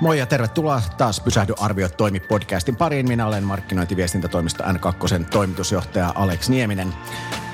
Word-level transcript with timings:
Moi 0.00 0.18
ja 0.18 0.26
tervetuloa 0.26 0.82
taas 0.98 1.20
Pysähdy 1.20 1.54
arviot 1.60 1.96
toimi 1.96 2.20
podcastin 2.20 2.76
pariin. 2.76 3.08
Minä 3.08 3.26
olen 3.26 3.44
markkinointiviestintätoimisto 3.44 4.64
N2 4.64 5.24
toimitusjohtaja 5.30 6.12
Alex 6.14 6.48
Nieminen. 6.48 6.94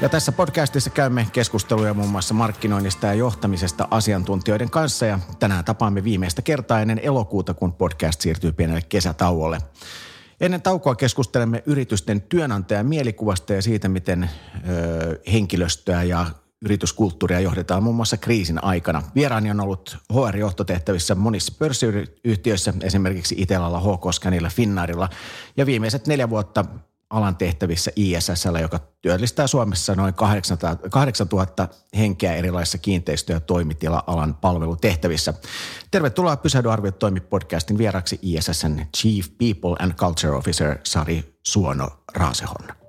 Ja 0.01 0.09
tässä 0.09 0.33
podcastissa 0.33 0.91
käymme 0.91 1.27
keskusteluja 1.33 1.95
muun 1.95 2.09
muassa 2.09 2.35
markkinoinnista 2.35 3.07
ja 3.07 3.15
johtamisesta 3.15 3.89
asiantuntijoiden 3.91 4.71
kanssa. 4.71 5.07
Ja 5.07 5.19
tänään 5.39 5.65
tapaamme 5.65 6.05
viimeistä 6.05 6.43
kertaa 6.43 6.81
ennen 6.81 7.01
elokuuta, 7.03 7.55
kun 7.55 7.73
podcast 7.73 8.21
siirtyy 8.21 8.53
pienelle 8.53 8.83
kesätauolle. 8.89 9.59
Ennen 10.41 10.63
taukoa 10.63 10.95
keskustelemme 10.95 11.63
yritysten 11.67 12.23
työnantajan 12.23 12.87
mielikuvasta 12.87 13.53
ja 13.53 13.63
siitä, 13.63 13.89
miten 13.89 14.31
ö, 14.69 15.21
henkilöstöä 15.33 16.03
ja 16.03 16.27
yrityskulttuuria 16.63 17.41
johdetaan 17.41 17.83
muun 17.83 17.97
muassa 17.97 18.17
kriisin 18.17 18.65
aikana. 18.65 19.03
Vieraani 19.15 19.51
on 19.51 19.61
ollut 19.61 19.97
HR-johtotehtävissä 20.13 21.15
monissa 21.15 21.53
pörssiyhtiöissä, 21.59 22.75
esimerkiksi 22.83 23.35
Itelalla, 23.39 23.81
HK 23.81 24.13
Scanilla, 24.13 24.49
Finnairilla 24.49 25.09
ja 25.57 25.67
viimeiset 25.67 26.07
neljä 26.07 26.31
vuotta 26.31 26.65
alan 27.11 27.37
tehtävissä 27.37 27.91
ISSllä, 27.97 28.61
joka 28.61 28.79
työllistää 28.79 29.47
Suomessa 29.47 29.95
noin 29.95 30.15
8000 30.91 31.69
henkeä 31.97 32.35
erilaisissa 32.35 32.79
kiinteistö- 32.79 33.33
ja 33.33 33.41
toimitila-alan 33.41 34.35
palvelutehtävissä. 34.35 35.35
Tervetuloa 35.91 36.37
Pysähdy 36.37 36.73
arviot 36.73 36.99
toimi 36.99 37.21
podcastin 37.21 37.79
vieraksi 37.79 38.19
ISSn 38.23 38.81
Chief 38.97 39.27
People 39.39 39.77
and 39.79 39.93
Culture 39.93 40.33
Officer 40.33 40.79
Sari 40.85 41.39
Suono 41.47 41.89
Raasehon. 42.15 42.82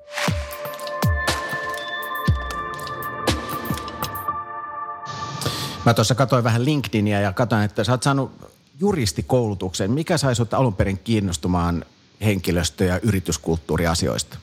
Mä 5.85 5.93
tuossa 5.93 6.15
katsoin 6.15 6.43
vähän 6.43 6.65
LinkedInia 6.65 7.21
ja 7.21 7.33
katsoin, 7.33 7.63
että 7.63 7.83
sä 7.83 7.91
oot 7.91 8.03
saanut 8.03 8.31
juristikoulutuksen. 8.79 9.91
Mikä 9.91 10.17
sai 10.17 10.35
sut 10.35 10.53
alun 10.53 10.73
perin 10.73 10.99
kiinnostumaan 11.03 11.85
henkilöstö- 12.25 12.85
ja 12.85 12.99
yrityskulttuuriasioista? 13.03 14.37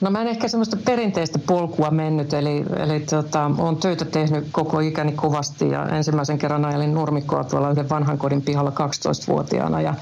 No 0.00 0.10
mä 0.10 0.20
en 0.20 0.26
ehkä 0.26 0.48
semmoista 0.48 0.76
perinteistä 0.76 1.38
polkua 1.38 1.90
mennyt, 1.90 2.32
eli, 2.32 2.64
eli 2.76 3.00
tota, 3.00 3.50
olen 3.58 3.76
töitä 3.76 4.04
tehnyt 4.04 4.48
koko 4.52 4.80
ikäni 4.80 5.12
kovasti 5.12 5.68
ja 5.68 5.88
ensimmäisen 5.88 6.38
kerran 6.38 6.64
ajelin 6.64 6.94
nurmikkoa 6.94 7.44
tuolla 7.44 7.70
yhden 7.70 7.88
vanhan 7.88 8.18
kodin 8.18 8.42
pihalla 8.42 8.70
12-vuotiaana 8.70 9.80
ja, 9.80 9.94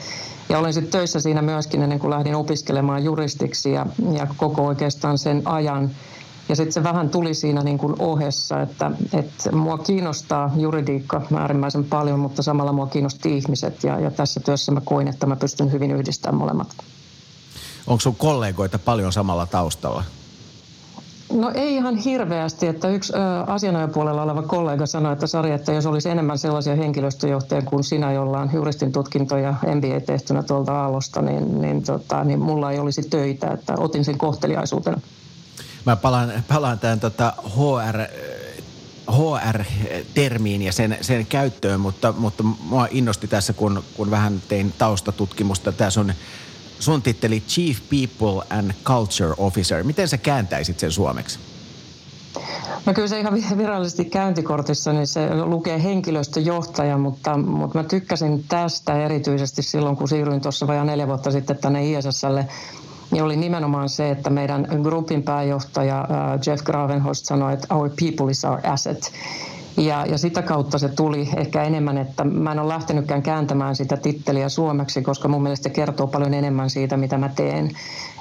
ja 0.49 0.59
olin 0.59 0.73
sitten 0.73 0.93
töissä 0.93 1.21
siinä 1.21 1.43
myöskin 1.43 1.83
ennen 1.83 1.99
kuin 1.99 2.11
lähdin 2.11 2.35
opiskelemaan 2.35 3.05
juristiksi 3.05 3.73
ja, 3.73 3.87
ja 4.13 4.27
koko 4.37 4.67
oikeastaan 4.67 5.19
sen 5.19 5.43
ajan– 5.45 5.91
ja 6.51 6.57
sitten 6.57 6.73
se 6.73 6.83
vähän 6.83 7.11
tuli 7.11 7.35
siinä 7.35 7.63
niin 7.63 7.79
kuin 7.79 7.95
ohessa, 7.99 8.63
että, 8.63 8.91
että 9.13 9.53
mua 9.53 9.79
kiinnostaa 9.79 10.51
juridiikka 10.57 11.23
äärimmäisen 11.37 11.85
paljon, 11.85 12.19
mutta 12.21 12.43
samalla 12.43 12.73
mua 12.73 12.87
kiinnosti 12.87 13.37
ihmiset. 13.37 13.85
Ja, 13.85 14.01
ja 14.01 14.11
tässä 14.11 14.41
työssä 14.41 14.73
mä 14.73 14.81
koin, 14.81 15.09
että 15.09 15.27
mä 15.27 15.37
pystyn 15.37 15.73
hyvin 15.73 15.91
yhdistämään 15.91 16.39
molemmat. 16.39 16.69
Onko 17.87 18.01
sun 18.01 18.17
kollegoita 18.17 18.79
paljon 18.79 19.13
samalla 19.13 19.47
taustalla? 19.47 20.05
No 21.33 21.51
ei 21.55 21.75
ihan 21.75 21.97
hirveästi, 21.97 22.67
että 22.67 22.89
yksi 22.89 23.13
asianajopuolella 23.47 24.23
oleva 24.23 24.43
kollega 24.43 24.87
sanoi, 24.87 25.13
että 25.13 25.27
Sari, 25.27 25.51
että 25.51 25.73
jos 25.73 25.87
olisi 25.87 26.11
enemmän 26.11 26.39
sellaisia 26.39 26.77
henkilöstöjohtajia 26.77 27.63
kuin 27.63 27.85
sinä, 27.85 28.13
jolla 28.13 28.39
on 28.39 28.51
juristin 28.53 28.93
tutkinto 28.93 29.37
ja 29.37 29.55
MBA 29.75 30.01
tehtynä 30.07 30.43
tuolta 30.43 30.83
Aallosta, 30.83 31.23
niin, 31.23 31.61
niin, 31.61 31.83
tota, 31.83 32.25
niin 32.25 32.41
mulla 32.41 32.73
ei 32.73 32.79
olisi 32.79 33.03
töitä, 33.03 33.51
että 33.51 33.75
otin 33.79 34.05
sen 34.05 34.19
kohteliaisuutena. 34.19 35.01
Mä 35.87 35.97
palaan, 35.97 36.33
palaan 36.49 36.79
tämän 36.79 37.01
tota 37.01 37.33
HR, 37.57 37.97
HR-termiin 39.11 40.63
ja 40.63 40.73
sen, 40.73 40.99
sen 41.01 41.27
käyttöön, 41.27 41.81
mutta, 41.81 42.13
mutta 42.13 42.43
mua 42.43 42.89
innosti 42.91 43.29
tässä, 43.29 43.53
kun, 43.53 43.85
kun 43.97 44.11
vähän 44.11 44.43
tein 44.49 44.75
taustatutkimusta. 44.79 45.73
Tämä 45.73 45.91
on 45.97 46.13
sun 46.79 47.03
titteli 47.03 47.41
Chief 47.41 47.79
People 47.91 48.59
and 48.59 48.71
Culture 48.85 49.35
Officer. 49.39 49.85
Miten 49.85 50.09
sä 50.09 50.19
kääntäisit 50.19 50.79
sen 50.79 50.93
suomeksi? 50.93 51.39
No 52.87 52.95
kyllä 52.95 53.09
se 53.09 53.21
ihan 53.21 53.59
virallisesti 53.59 54.05
käyntikortissa, 54.05 54.93
niin 54.93 55.07
se 55.07 55.35
lukee 55.35 55.83
henkilöstöjohtaja, 55.83 56.99
mutta, 56.99 57.37
mutta 57.37 57.79
mä 57.79 57.85
tykkäsin 57.85 58.45
tästä 58.49 59.05
erityisesti 59.05 59.63
silloin, 59.63 59.97
kun 59.97 60.09
siirryin 60.09 60.41
tuossa 60.41 60.67
vajaa 60.67 60.85
neljä 60.85 61.07
vuotta 61.07 61.31
sitten 61.31 61.59
tänne 61.59 61.91
ISSlle 61.91 62.49
niin 63.11 63.23
oli 63.23 63.37
nimenomaan 63.37 63.89
se, 63.89 64.11
että 64.11 64.31
meidän 64.31 64.69
grupin 64.83 65.23
pääjohtaja 65.23 66.09
Jeff 66.47 66.65
Gravenhorst 66.65 67.27
sanoi, 67.27 67.53
että 67.53 67.75
our 67.75 67.91
people 68.01 68.31
is 68.31 68.45
our 68.45 68.61
asset. 68.67 69.13
Ja, 69.77 70.07
ja 70.07 70.19
sitä 70.19 70.43
kautta 70.43 70.79
se 70.79 70.89
tuli 70.89 71.29
ehkä 71.37 71.63
enemmän, 71.63 71.99
että 71.99 72.25
mä 72.25 72.53
en 72.53 72.59
ole 72.59 72.69
lähtenytkään 72.69 73.23
kääntämään 73.23 73.77
sitä 73.77 73.97
titteliä 73.97 74.49
suomeksi, 74.49 75.03
koska 75.03 75.29
mun 75.29 75.43
mielestä 75.43 75.63
se 75.63 75.71
kertoo 75.71 76.07
paljon 76.07 76.35
enemmän 76.35 76.71
siitä, 76.71 76.97
mitä 76.97 77.19
mä 77.19 77.29
teen. 77.29 77.71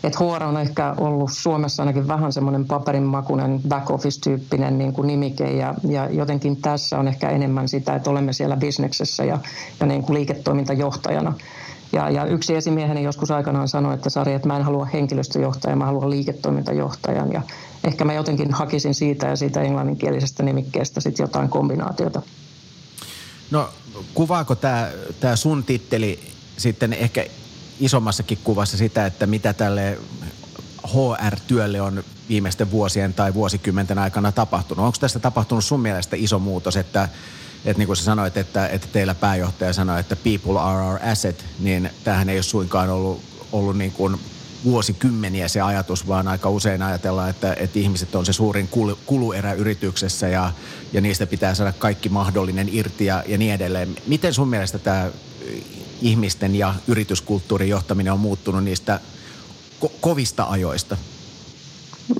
Et 0.03 0.19
HR 0.19 0.43
on 0.43 0.57
ehkä 0.57 0.95
ollut 0.97 1.29
Suomessa 1.33 1.83
ainakin 1.83 2.07
vähän 2.07 2.33
semmoinen 2.33 2.65
paperinmakunen 2.65 3.61
back 3.67 3.91
office-tyyppinen 3.91 4.77
niin 4.77 4.93
kuin 4.93 5.07
nimike 5.07 5.51
ja, 5.51 5.75
ja 5.87 6.09
jotenkin 6.09 6.57
tässä 6.57 6.99
on 6.99 7.07
ehkä 7.07 7.29
enemmän 7.29 7.67
sitä, 7.67 7.95
että 7.95 8.09
olemme 8.09 8.33
siellä 8.33 8.57
bisneksessä 8.57 9.23
ja, 9.23 9.39
ja 9.79 9.85
niin 9.85 10.03
kuin 10.03 10.13
liiketoimintajohtajana. 10.13 11.33
Ja, 11.91 12.09
ja 12.09 12.25
yksi 12.25 12.55
esimieheni 12.55 13.03
joskus 13.03 13.31
aikanaan 13.31 13.67
sanoi, 13.67 13.93
että 13.93 14.09
Sari, 14.09 14.33
että 14.33 14.47
mä 14.47 14.57
en 14.57 14.63
halua 14.63 14.85
henkilöstöjohtajan, 14.85 15.77
mä 15.77 15.85
haluan 15.85 16.09
liiketoimintajohtajan. 16.09 17.31
Ja 17.31 17.41
ehkä 17.83 18.05
mä 18.05 18.13
jotenkin 18.13 18.53
hakisin 18.53 18.95
siitä 18.95 19.27
ja 19.27 19.35
siitä 19.35 19.61
englanninkielisestä 19.61 20.43
nimikkeestä 20.43 21.01
sitten 21.01 21.23
jotain 21.23 21.49
kombinaatiota. 21.49 22.21
No 23.51 23.69
kuvaako 24.13 24.55
tämä, 24.55 24.89
tämä 25.19 25.35
sun 25.35 25.63
titteli 25.63 26.19
sitten 26.57 26.93
ehkä 26.93 27.25
isommassakin 27.79 28.37
kuvassa 28.43 28.77
sitä, 28.77 29.05
että 29.05 29.27
mitä 29.27 29.53
tälle 29.53 29.97
HR-työlle 30.87 31.81
on 31.81 32.03
viimeisten 32.29 32.71
vuosien 32.71 33.13
tai 33.13 33.33
vuosikymmenten 33.33 33.97
aikana 33.99 34.31
tapahtunut? 34.31 34.85
Onko 34.85 34.97
tästä 34.99 35.19
tapahtunut 35.19 35.65
sun 35.65 35.79
mielestä 35.79 36.15
iso 36.15 36.39
muutos, 36.39 36.75
että 36.75 37.09
että 37.65 37.77
niin 37.77 37.87
kuin 37.87 37.97
sä 37.97 38.03
sanoit, 38.03 38.37
että, 38.37 38.67
että 38.67 38.87
teillä 38.87 39.15
pääjohtaja 39.15 39.73
sanoi, 39.73 39.99
että 39.99 40.15
people 40.15 40.59
are 40.59 40.81
our 40.81 40.99
asset, 41.03 41.45
niin 41.59 41.89
tämähän 42.03 42.29
ei 42.29 42.37
ole 42.37 42.43
suinkaan 42.43 42.89
ollut, 42.89 43.21
ollut 43.51 43.77
niin 43.77 43.91
kuin 43.91 44.19
vuosikymmeniä 44.63 45.47
se 45.47 45.61
ajatus, 45.61 46.07
vaan 46.07 46.27
aika 46.27 46.49
usein 46.49 46.81
ajatellaan, 46.81 47.29
että, 47.29 47.53
että 47.53 47.79
ihmiset 47.79 48.15
on 48.15 48.25
se 48.25 48.33
suurin 48.33 48.67
kulu, 48.67 48.99
kuluerä 49.05 49.53
yrityksessä 49.53 50.27
ja, 50.27 50.51
ja 50.93 51.01
niistä 51.01 51.27
pitää 51.27 51.55
saada 51.55 51.71
kaikki 51.71 52.09
mahdollinen 52.09 52.69
irti 52.71 53.05
ja, 53.05 53.23
ja 53.27 53.37
niin 53.37 53.53
edelleen. 53.53 53.95
Miten 54.07 54.33
sun 54.33 54.47
mielestä 54.47 54.79
tämä 54.79 55.11
ihmisten 56.01 56.55
ja 56.55 56.75
yrityskulttuurin 56.87 57.69
johtaminen 57.69 58.13
on 58.13 58.19
muuttunut 58.19 58.63
niistä 58.63 58.99
ko- 59.85 59.91
kovista 60.01 60.43
ajoista? 60.43 60.97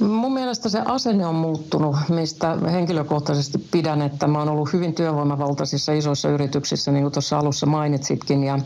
Mun 0.02 0.34
mielestä 0.34 0.70
se 0.70 0.82
asenne 0.86 1.26
on 1.26 1.36
muuttunut, 1.36 1.96
mistä 2.10 2.58
henkilökohtaisesti 2.72 3.58
pidän, 3.72 4.02
että 4.02 4.28
mä 4.28 4.40
oon 4.40 4.50
ollut 4.50 4.74
hyvin 4.74 4.94
työvoimavaltaisissa 4.96 5.92
isoissa 5.94 6.30
yrityksissä, 6.30 6.92
niin 6.92 7.04
kuin 7.04 7.14
tuossa 7.14 7.40
alussa 7.40 7.66
mainitsitkin, 7.66 8.44
ja 8.44 8.60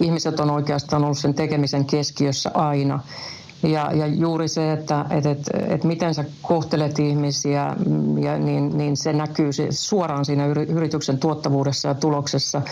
ihmiset 0.00 0.40
on 0.40 0.50
oikeastaan 0.50 1.04
ollut 1.04 1.18
sen 1.18 1.34
tekemisen 1.34 1.84
keskiössä 1.84 2.50
aina. 2.54 3.00
Ja, 3.62 3.92
ja 3.92 4.06
juuri 4.06 4.48
se, 4.48 4.72
että 4.72 5.04
et, 5.10 5.26
et, 5.26 5.38
et 5.68 5.84
miten 5.84 6.14
sä 6.14 6.24
kohtelet 6.42 6.98
ihmisiä, 6.98 7.76
ja 8.20 8.38
niin, 8.38 8.78
niin 8.78 8.96
se 8.96 9.12
näkyy 9.12 9.50
suoraan 9.70 10.24
siinä 10.24 10.46
yrityksen 10.46 11.18
tuottavuudessa 11.18 11.88
ja 11.88 11.94
tuloksessa. 11.94 12.62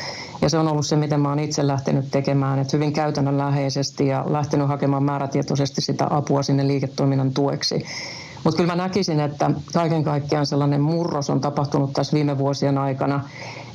Ja 0.42 0.48
se 0.48 0.58
on 0.58 0.68
ollut 0.68 0.86
se, 0.86 0.96
miten 0.96 1.20
mä 1.20 1.28
oon 1.28 1.38
itse 1.38 1.66
lähtenyt 1.66 2.10
tekemään, 2.10 2.58
että 2.58 2.76
hyvin 2.76 2.92
käytännönläheisesti 2.92 4.06
ja 4.06 4.24
lähtenyt 4.28 4.68
hakemaan 4.68 5.02
määrätietoisesti 5.02 5.80
sitä 5.80 6.06
apua 6.10 6.42
sinne 6.42 6.66
liiketoiminnan 6.66 7.32
tueksi. 7.32 7.84
Mutta 8.44 8.56
kyllä 8.56 8.76
mä 8.76 8.82
näkisin, 8.82 9.20
että 9.20 9.50
kaiken 9.72 10.04
kaikkiaan 10.04 10.46
sellainen 10.46 10.80
murros 10.80 11.30
on 11.30 11.40
tapahtunut 11.40 11.92
tässä 11.92 12.14
viime 12.14 12.38
vuosien 12.38 12.78
aikana, 12.78 13.24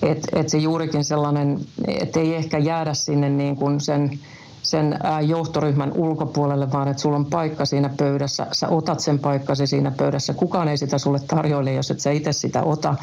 että 0.02 0.40
et 0.40 0.50
se 0.50 0.58
juurikin 0.58 1.04
sellainen, 1.04 1.60
että 1.88 2.20
ei 2.20 2.36
ehkä 2.36 2.58
jäädä 2.58 2.94
sinne 2.94 3.30
niin 3.30 3.56
kuin 3.56 3.82
sen 3.82 4.20
sen 4.64 5.00
johtoryhmän 5.28 5.92
ulkopuolelle, 5.96 6.72
vaan 6.72 6.88
että 6.88 7.02
sulla 7.02 7.16
on 7.16 7.26
paikka 7.26 7.66
siinä 7.66 7.90
pöydässä. 7.98 8.48
Sä 8.52 8.68
otat 8.68 9.00
sen 9.00 9.20
paikkasi 9.20 9.68
siinä 9.68 9.92
pöydässä. 9.92 10.34
Kukaan 10.34 10.68
ei 10.68 10.78
sitä 10.78 10.98
sulle 10.98 11.20
tarjoile, 11.20 11.74
jos 11.74 11.92
et 11.92 12.00
sä 12.00 12.12
itse 12.12 12.34
sitä 12.34 12.64
ota. 12.64 12.96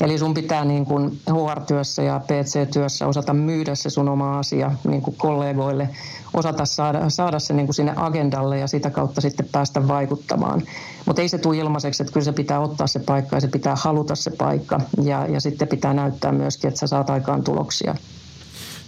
Eli 0.00 0.18
sun 0.18 0.34
pitää 0.34 0.64
niin 0.64 0.86
kuin 0.86 1.20
HR-työssä 1.30 2.02
ja 2.02 2.20
PC-työssä 2.20 3.06
osata 3.06 3.34
myydä 3.34 3.74
se 3.74 3.90
sun 3.90 4.08
oma 4.08 4.38
asia 4.38 4.72
niin 4.84 5.02
kuin 5.02 5.16
kollegoille, 5.16 5.88
osata 6.34 6.64
saada, 6.64 7.10
saada 7.10 7.38
se 7.38 7.54
niin 7.54 7.66
kuin 7.66 7.74
sinne 7.74 7.92
agendalle 7.96 8.58
ja 8.58 8.66
sitä 8.66 8.90
kautta 8.90 9.20
sitten 9.20 9.48
päästä 9.52 9.88
vaikuttamaan. 9.88 10.62
Mutta 11.06 11.22
ei 11.22 11.28
se 11.28 11.38
tule 11.38 11.56
ilmaiseksi, 11.56 12.02
että 12.02 12.12
kyllä 12.12 12.24
se 12.24 12.32
pitää 12.32 12.60
ottaa 12.60 12.86
se 12.86 12.98
paikka 12.98 13.36
ja 13.36 13.40
se 13.40 13.48
pitää 13.48 13.74
haluta 13.76 14.14
se 14.14 14.30
paikka 14.30 14.80
ja, 15.02 15.26
ja 15.26 15.40
sitten 15.40 15.68
pitää 15.68 15.94
näyttää 15.94 16.32
myöskin, 16.32 16.68
että 16.68 16.80
sä 16.80 16.86
saat 16.86 17.10
aikaan 17.10 17.44
tuloksia. 17.44 17.94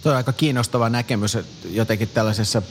Tuo 0.03 0.11
on 0.11 0.17
aika 0.17 0.33
kiinnostava 0.33 0.89
näkemys, 0.89 1.35
että 1.35 1.67
jotenkin 1.67 2.09
tällaisessa 2.09 2.61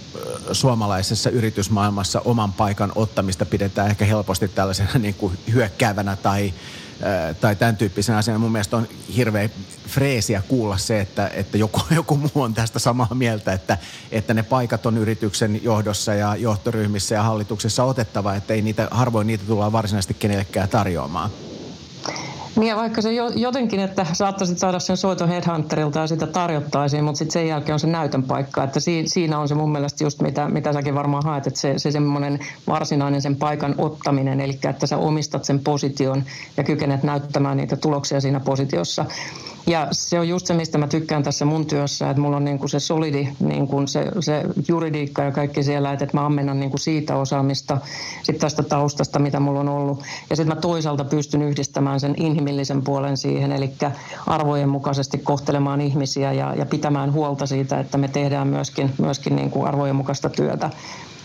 suomalaisessa 0.53 1.31
yritysmaailmassa 1.31 2.21
oman 2.21 2.53
paikan 2.53 2.93
ottamista 2.95 3.47
pidetään 3.47 3.91
ehkä 3.91 4.05
helposti 4.05 4.49
tällaisena 4.49 4.91
niin 4.99 5.15
kuin 5.15 5.39
hyökkäävänä 5.53 6.17
tai 6.17 6.53
tai 7.41 7.57
tämän 7.57 7.77
tyyppisen 7.77 8.15
asian. 8.15 8.41
Mun 8.41 8.53
mielestä 8.53 8.77
on 8.77 8.89
hirveä 9.17 9.51
freesiä 9.89 10.43
kuulla 10.49 10.79
se, 10.79 11.01
että, 11.01 11.29
että 11.35 11.59
joku, 11.59 11.81
joku 11.95 12.17
muu 12.17 12.43
on 12.43 12.55
tästä 12.55 12.79
samaa 12.79 13.15
mieltä, 13.15 13.53
että, 13.53 13.79
että 14.11 14.35
ne 14.35 14.43
paikat 14.43 14.87
on 14.87 14.99
yrityksen 14.99 15.61
johdossa 15.65 16.15
ja 16.15 16.37
johtoryhmissä 16.37 17.15
ja 17.15 17.23
hallituksessa 17.23 17.85
otettava, 17.85 18.35
että 18.35 18.55
ei 18.55 18.63
niitä, 18.63 18.89
harvoin 18.91 19.27
niitä 19.27 19.45
tullaan 19.47 19.73
varsinaisesti 19.73 20.15
kenellekään 20.15 20.69
tarjoamaan. 20.69 21.31
Niin 22.57 22.69
ja 22.69 22.77
vaikka 22.77 23.03
se 23.03 23.11
jotenkin, 23.37 23.81
että 23.81 24.07
saattaisit 24.13 24.59
saada 24.59 24.79
sen 24.79 24.97
soiton 24.97 25.29
Headhunterilta 25.29 25.99
ja 25.99 26.07
sitä 26.07 26.27
tarjottaisiin, 26.27 27.05
mutta 27.05 27.19
sitten 27.19 27.33
sen 27.33 27.49
jälkeen 27.49 27.75
on 27.75 27.81
se 27.81 27.87
näytön 27.87 28.23
paikka. 28.23 28.65
Että 28.65 28.81
siinä 29.07 29.39
on 29.39 29.49
se 29.49 29.55
mun 29.55 29.73
mielestä 29.73 30.05
just 30.05 30.21
mitä, 30.23 30.49
mitä 30.49 30.73
säkin 30.73 30.95
varmaan 30.95 31.25
haet, 31.25 31.47
että 31.47 31.61
se, 31.61 31.79
se 31.79 31.91
semmoinen 31.91 32.39
varsinainen 32.67 33.23
sen 33.23 33.37
paikan 33.37 33.75
ottaminen, 33.79 34.41
eli 34.41 34.59
että 34.69 34.87
sä 34.87 34.97
omistat 34.97 35.45
sen 35.45 35.59
position 35.59 36.25
ja 36.57 36.65
kykenet 36.65 37.03
näyttämään 37.03 37.57
niitä 37.57 37.77
tuloksia 37.77 38.21
siinä 38.21 38.41
positiossa. 38.41 39.05
Ja 39.67 39.89
se 39.93 40.21
on 40.21 40.29
just 40.29 40.47
se, 40.47 40.55
mistä 40.55 40.79
mä 40.79 40.87
tykkään 40.87 41.23
tässä 41.23 41.45
mun 41.45 41.67
työssä, 41.67 42.11
että 42.11 42.23
mulla 42.23 42.37
on 42.37 42.45
niin 42.45 42.59
kuin 42.59 42.69
se 42.69 42.81
solidi, 42.81 43.29
niin 43.41 43.67
kuin 43.67 43.89
se, 43.89 44.07
se 44.21 44.43
juridiikka 44.69 45.23
ja 45.23 45.33
kaikki 45.33 45.63
siellä, 45.63 45.93
että 45.93 46.07
mä 46.13 46.27
ammennan 46.27 46.61
niin 46.61 46.71
kuin 46.71 46.81
siitä 46.81 47.17
osaamista, 47.17 47.79
sitten 48.23 48.41
tästä 48.41 48.63
taustasta, 48.63 49.19
mitä 49.19 49.41
mulla 49.41 49.61
on 49.61 49.69
ollut. 49.69 50.03
Ja 50.31 50.37
sitten 50.37 50.57
mä 50.57 50.61
toisaalta 50.61 51.05
pystyn 51.05 51.43
yhdistämään 51.43 52.01
sen 52.01 52.15
inhimillisen 52.17 52.83
puolen 52.83 53.17
siihen, 53.17 53.53
eli 53.53 53.71
arvojen 54.27 54.69
mukaisesti 54.69 55.19
kohtelemaan 55.19 55.81
ihmisiä 55.81 56.33
ja, 56.33 56.55
ja 56.55 56.67
pitämään 56.67 57.13
huolta 57.13 57.47
siitä, 57.47 57.81
että 57.81 57.99
me 57.99 58.09
tehdään 58.09 58.49
myöskin, 58.49 58.95
myöskin 58.99 59.37
niin 59.37 59.51
kuin 59.51 59.67
arvojen 59.67 59.97
mukaista 59.97 60.31
työtä. 60.31 60.71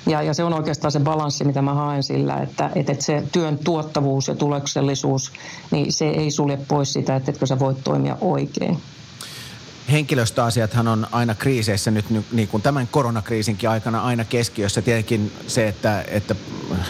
Ja, 0.07 0.21
ja 0.21 0.33
se 0.33 0.44
on 0.44 0.54
oikeastaan 0.54 0.92
se 0.92 1.00
balanssi, 1.00 1.44
mitä 1.44 1.62
mä 1.62 1.74
haen 1.74 2.04
sillä, 2.04 2.38
että, 2.38 2.69
että 2.75 2.95
se 3.00 3.24
työn 3.31 3.57
tuottavuus 3.57 4.27
ja 4.27 4.36
tuloksellisuus, 4.36 5.31
niin 5.71 5.94
se 5.94 6.07
ei 6.09 6.31
sulje 6.31 6.59
pois 6.68 6.94
sitä, 6.94 7.15
että 7.15 7.31
etkö 7.31 7.45
sä 7.45 7.59
voit 7.59 7.83
toimia 7.83 8.18
oikein 8.21 8.77
henkilöstöasiathan 9.92 10.88
on 10.88 11.07
aina 11.12 11.36
kriiseissä 11.36 11.92
nyt 11.92 12.06
niin 12.31 12.48
kuin 12.48 12.63
tämän 12.63 12.88
koronakriisinkin 12.92 13.69
aikana 13.69 14.01
aina 14.01 14.25
keskiössä. 14.25 14.81
Tietenkin 14.81 15.31
se, 15.48 15.68
että, 15.68 16.06
että 16.07 16.36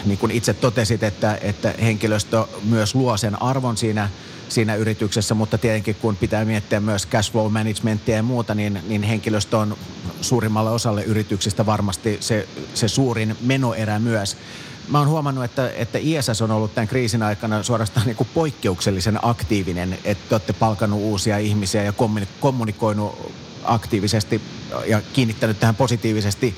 niin 0.04 0.18
kuin 0.18 0.32
itse 0.32 0.54
totesit, 0.54 1.02
että, 1.02 1.38
että 1.40 1.74
henkilöstö 1.82 2.44
myös 2.64 2.94
luo 2.94 3.16
sen 3.16 3.42
arvon 3.42 3.76
siinä– 3.76 4.08
siinä 4.48 4.74
yrityksessä, 4.74 5.34
mutta 5.34 5.58
tietenkin 5.58 5.94
kun 5.94 6.16
pitää 6.16 6.44
miettiä 6.44 6.80
myös 6.80 7.06
cash 7.06 7.32
flow 7.32 7.52
managementia 7.52 8.16
ja 8.16 8.22
muuta, 8.22 8.54
niin, 8.54 8.80
niin 8.88 9.02
henkilöstö 9.02 9.58
on 9.58 9.76
suurimmalle 10.20 10.70
osalle 10.70 11.02
yrityksistä 11.02 11.66
varmasti 11.66 12.16
se, 12.20 12.48
se 12.74 12.88
suurin 12.88 13.36
menoerä 13.40 13.98
myös. 13.98 14.36
Mä 14.88 14.98
oon 14.98 15.08
huomannut, 15.08 15.44
että, 15.44 15.70
että 15.76 15.98
ISS 16.02 16.42
on 16.42 16.50
ollut 16.50 16.74
tämän 16.74 16.88
kriisin 16.88 17.22
aikana 17.22 17.62
suorastaan 17.62 18.06
niin 18.06 18.16
kuin 18.16 18.28
poikkeuksellisen 18.34 19.18
aktiivinen, 19.22 19.98
että 20.04 20.24
te 20.28 20.34
olette 20.34 20.52
palkannut 20.52 21.00
uusia 21.00 21.38
ihmisiä 21.38 21.82
ja 21.82 21.92
kommunikoinut 22.40 23.32
aktiivisesti 23.64 24.40
ja 24.86 25.02
kiinnittänyt 25.12 25.60
tähän 25.60 25.74
positiivisesti 25.74 26.54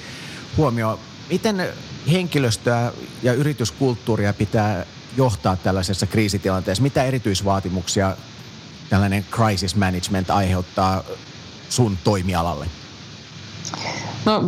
huomioon. 0.57 0.99
Miten 1.31 1.69
henkilöstöä 2.13 2.93
ja 3.23 3.33
yrityskulttuuria 3.33 4.33
pitää 4.33 4.87
johtaa 5.17 5.57
tällaisessa 5.57 6.07
kriisitilanteessa? 6.07 6.83
Mitä 6.83 7.05
erityisvaatimuksia 7.05 8.17
tällainen 8.91 9.25
crisis 9.31 9.77
management 9.77 10.31
aiheuttaa 10.31 11.05
sun 11.69 11.99
toimialalle? 12.05 12.67
No 14.25 14.45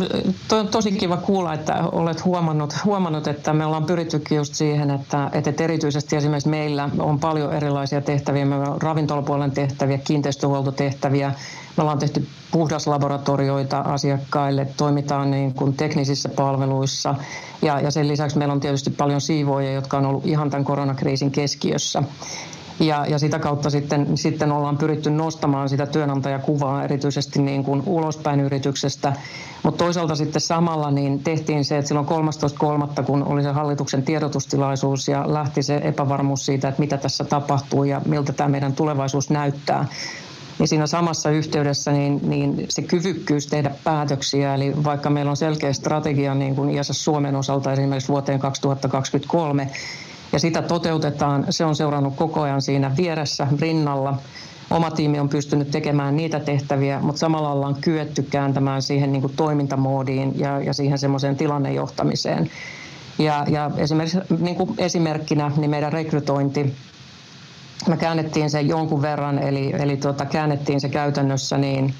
to, 0.47 0.63
tosi 0.63 0.91
kiva 0.91 1.17
kuulla, 1.17 1.53
että 1.53 1.75
olet 1.91 2.25
huomannut, 2.25 2.75
huomannut, 2.85 3.27
että 3.27 3.53
me 3.53 3.65
ollaan 3.65 3.85
pyrittykin 3.85 4.35
just 4.35 4.55
siihen, 4.55 4.89
että, 4.91 5.29
että 5.33 5.63
erityisesti 5.63 6.15
esimerkiksi 6.15 6.49
meillä 6.49 6.89
on 6.99 7.19
paljon 7.19 7.53
erilaisia 7.53 8.01
tehtäviä. 8.01 8.45
Meillä 8.45 8.69
on 8.69 8.81
ravintolapuolen 8.81 9.51
tehtäviä, 9.51 9.97
kiinteistöhuoltotehtäviä. 9.97 11.33
Me 11.77 11.81
ollaan 11.81 11.99
tehty 11.99 12.27
puhdaslaboratorioita 12.51 13.79
asiakkaille, 13.79 14.67
toimitaan 14.77 15.31
niin 15.31 15.53
kuin 15.53 15.73
teknisissä 15.73 16.29
palveluissa 16.29 17.15
ja, 17.61 17.79
ja 17.79 17.91
sen 17.91 18.07
lisäksi 18.07 18.37
meillä 18.37 18.53
on 18.53 18.59
tietysti 18.59 18.89
paljon 18.89 19.21
siivoojia, 19.21 19.73
jotka 19.73 19.97
on 19.97 20.05
ollut 20.05 20.25
ihan 20.25 20.49
tämän 20.49 20.65
koronakriisin 20.65 21.31
keskiössä. 21.31 22.03
Ja, 22.79 23.05
ja 23.05 23.19
sitä 23.19 23.39
kautta 23.39 23.69
sitten, 23.69 24.17
sitten 24.17 24.51
ollaan 24.51 24.77
pyritty 24.77 25.09
nostamaan 25.09 25.69
sitä 25.69 25.85
työnantajakuvaa 25.85 26.83
erityisesti 26.83 27.41
niin 27.41 27.63
kuin 27.63 27.83
ulospäin 27.85 28.39
yrityksestä. 28.39 29.13
Mutta 29.63 29.83
toisaalta 29.83 30.15
sitten 30.15 30.41
samalla 30.41 30.91
niin 30.91 31.19
tehtiin 31.19 31.65
se, 31.65 31.77
että 31.77 31.87
silloin 31.87 32.07
13.3. 32.97 33.03
kun 33.03 33.23
oli 33.23 33.43
se 33.43 33.51
hallituksen 33.51 34.03
tiedotustilaisuus 34.03 35.07
ja 35.07 35.33
lähti 35.33 35.63
se 35.63 35.75
epävarmuus 35.83 36.45
siitä, 36.45 36.67
että 36.67 36.79
mitä 36.79 36.97
tässä 36.97 37.23
tapahtuu 37.23 37.83
ja 37.83 38.01
miltä 38.05 38.33
tämä 38.33 38.49
meidän 38.49 38.73
tulevaisuus 38.73 39.29
näyttää, 39.29 39.85
niin 40.59 40.67
siinä 40.67 40.87
samassa 40.87 41.29
yhteydessä 41.29 41.91
niin, 41.91 42.19
niin 42.23 42.65
se 42.69 42.81
kyvykkyys 42.81 43.47
tehdä 43.47 43.71
päätöksiä, 43.83 44.55
eli 44.55 44.83
vaikka 44.83 45.09
meillä 45.09 45.29
on 45.29 45.37
selkeä 45.37 45.73
strategia 45.73 46.35
niin 46.35 46.55
kuin 46.55 46.83
Suomen 46.83 47.35
osalta 47.35 47.73
esimerkiksi 47.73 48.09
vuoteen 48.09 48.39
2023, 48.39 49.69
ja 50.33 50.39
sitä 50.39 50.61
toteutetaan, 50.61 51.45
se 51.49 51.65
on 51.65 51.75
seurannut 51.75 52.15
koko 52.15 52.41
ajan 52.41 52.61
siinä 52.61 52.91
vieressä, 52.97 53.47
rinnalla. 53.59 54.17
Oma 54.71 54.91
tiimi 54.91 55.19
on 55.19 55.29
pystynyt 55.29 55.71
tekemään 55.71 56.15
niitä 56.15 56.39
tehtäviä, 56.39 56.99
mutta 56.99 57.19
samalla 57.19 57.51
ollaan 57.51 57.75
kyetty 57.81 58.23
kääntämään 58.23 58.81
siihen 58.81 59.11
niin 59.11 59.21
kuin 59.21 59.33
toimintamoodiin 59.35 60.39
ja, 60.39 60.61
ja 60.61 60.73
siihen 60.73 60.99
semmoiseen 60.99 61.35
tilannejohtamiseen. 61.35 62.49
Ja, 63.19 63.45
ja 63.49 63.71
esimerkiksi 63.77 64.17
niin 64.39 64.55
kuin 64.55 64.73
esimerkkinä 64.77 65.51
niin 65.57 65.69
meidän 65.69 65.93
rekrytointi 65.93 66.75
me 67.87 67.97
käännettiin 67.97 68.49
se 68.49 68.61
jonkun 68.61 69.01
verran, 69.01 69.39
eli, 69.39 69.73
eli 69.79 69.97
tuota, 69.97 70.25
käännettiin 70.25 70.81
se 70.81 70.89
käytännössä 70.89 71.57
niin, 71.57 71.93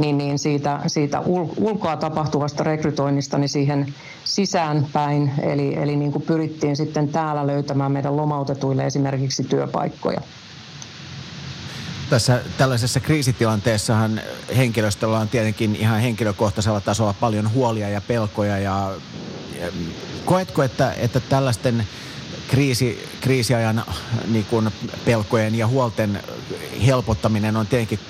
niin, 0.00 0.18
niin 0.18 0.38
siitä, 0.38 0.80
siitä 0.86 1.20
ul, 1.20 1.46
ulkoa 1.56 1.96
tapahtuvasta 1.96 2.64
rekrytoinnista 2.64 3.38
niin 3.38 3.48
siihen 3.48 3.94
sisäänpäin, 4.24 5.32
eli, 5.42 5.74
eli 5.76 5.96
niin 5.96 6.12
kuin 6.12 6.22
pyrittiin 6.22 6.76
sitten 6.76 7.08
täällä 7.08 7.46
löytämään 7.46 7.92
meidän 7.92 8.16
lomautetuille 8.16 8.86
esimerkiksi 8.86 9.44
työpaikkoja. 9.44 10.20
Tässä 12.10 12.40
tällaisessa 12.58 13.00
kriisitilanteessahan 13.00 14.20
henkilöstöllä 14.56 15.18
on 15.18 15.28
tietenkin 15.28 15.76
ihan 15.76 16.00
henkilökohtaisella 16.00 16.80
tasolla 16.80 17.14
paljon 17.20 17.52
huolia 17.52 17.88
ja 17.88 18.00
pelkoja 18.00 18.58
ja, 18.58 18.92
ja 19.60 19.68
koetko, 20.24 20.62
että, 20.62 20.92
että 20.92 21.20
tällaisten 21.20 21.86
kriisi, 22.50 23.08
kriisiajan 23.20 23.84
niin 24.28 24.44
kuin 24.44 24.70
pelkojen 25.04 25.54
ja 25.54 25.66
huolten 25.66 26.22
helpottaminen 26.86 27.56
on 27.56 27.66
tietenkin 27.66 28.00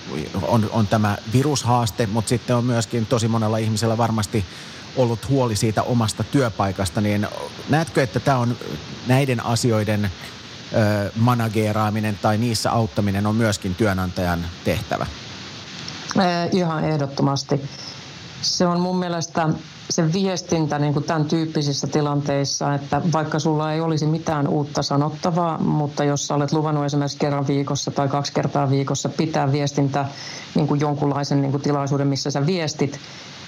on, 0.42 0.70
on 0.72 0.86
tämä 0.86 1.16
virushaaste, 1.32 2.06
mutta 2.06 2.28
sitten 2.28 2.56
on 2.56 2.64
myöskin 2.64 3.06
tosi 3.06 3.28
monella 3.28 3.58
ihmisellä 3.58 3.98
varmasti 3.98 4.44
ollut 4.96 5.28
huoli 5.28 5.56
siitä 5.56 5.82
omasta 5.82 6.24
työpaikasta, 6.24 7.00
niin 7.00 7.28
näetkö, 7.68 8.02
että 8.02 8.20
tämä 8.20 8.38
on 8.38 8.56
näiden 9.06 9.46
asioiden 9.46 10.04
ö, 10.04 11.10
manageeraaminen 11.16 12.18
tai 12.22 12.38
niissä 12.38 12.72
auttaminen 12.72 13.26
on 13.26 13.34
myöskin 13.34 13.74
työnantajan 13.74 14.46
tehtävä? 14.64 15.06
Ihan 16.52 16.84
ehdottomasti. 16.84 17.60
Se 18.42 18.66
on 18.66 18.80
mun 18.80 18.98
mielestä 18.98 19.48
se 19.90 20.12
viestintä 20.12 20.78
niin 20.78 20.92
kuin 20.92 21.04
tämän 21.04 21.24
tyyppisissä 21.24 21.86
tilanteissa, 21.86 22.74
että 22.74 23.02
vaikka 23.12 23.38
sulla 23.38 23.72
ei 23.72 23.80
olisi 23.80 24.06
mitään 24.06 24.48
uutta 24.48 24.82
sanottavaa, 24.82 25.58
mutta 25.58 26.04
jos 26.04 26.26
sä 26.26 26.34
olet 26.34 26.52
luvannut 26.52 26.84
esimerkiksi 26.84 27.18
kerran 27.18 27.46
viikossa 27.46 27.90
tai 27.90 28.08
kaksi 28.08 28.32
kertaa 28.32 28.70
viikossa 28.70 29.08
pitää 29.08 29.52
viestintä 29.52 30.06
niin 30.54 30.66
kuin 30.66 30.80
jonkunlaisen 30.80 31.40
niin 31.42 31.50
kuin 31.50 31.62
tilaisuuden, 31.62 32.08
missä 32.08 32.30
sä 32.30 32.46
viestit, 32.46 32.98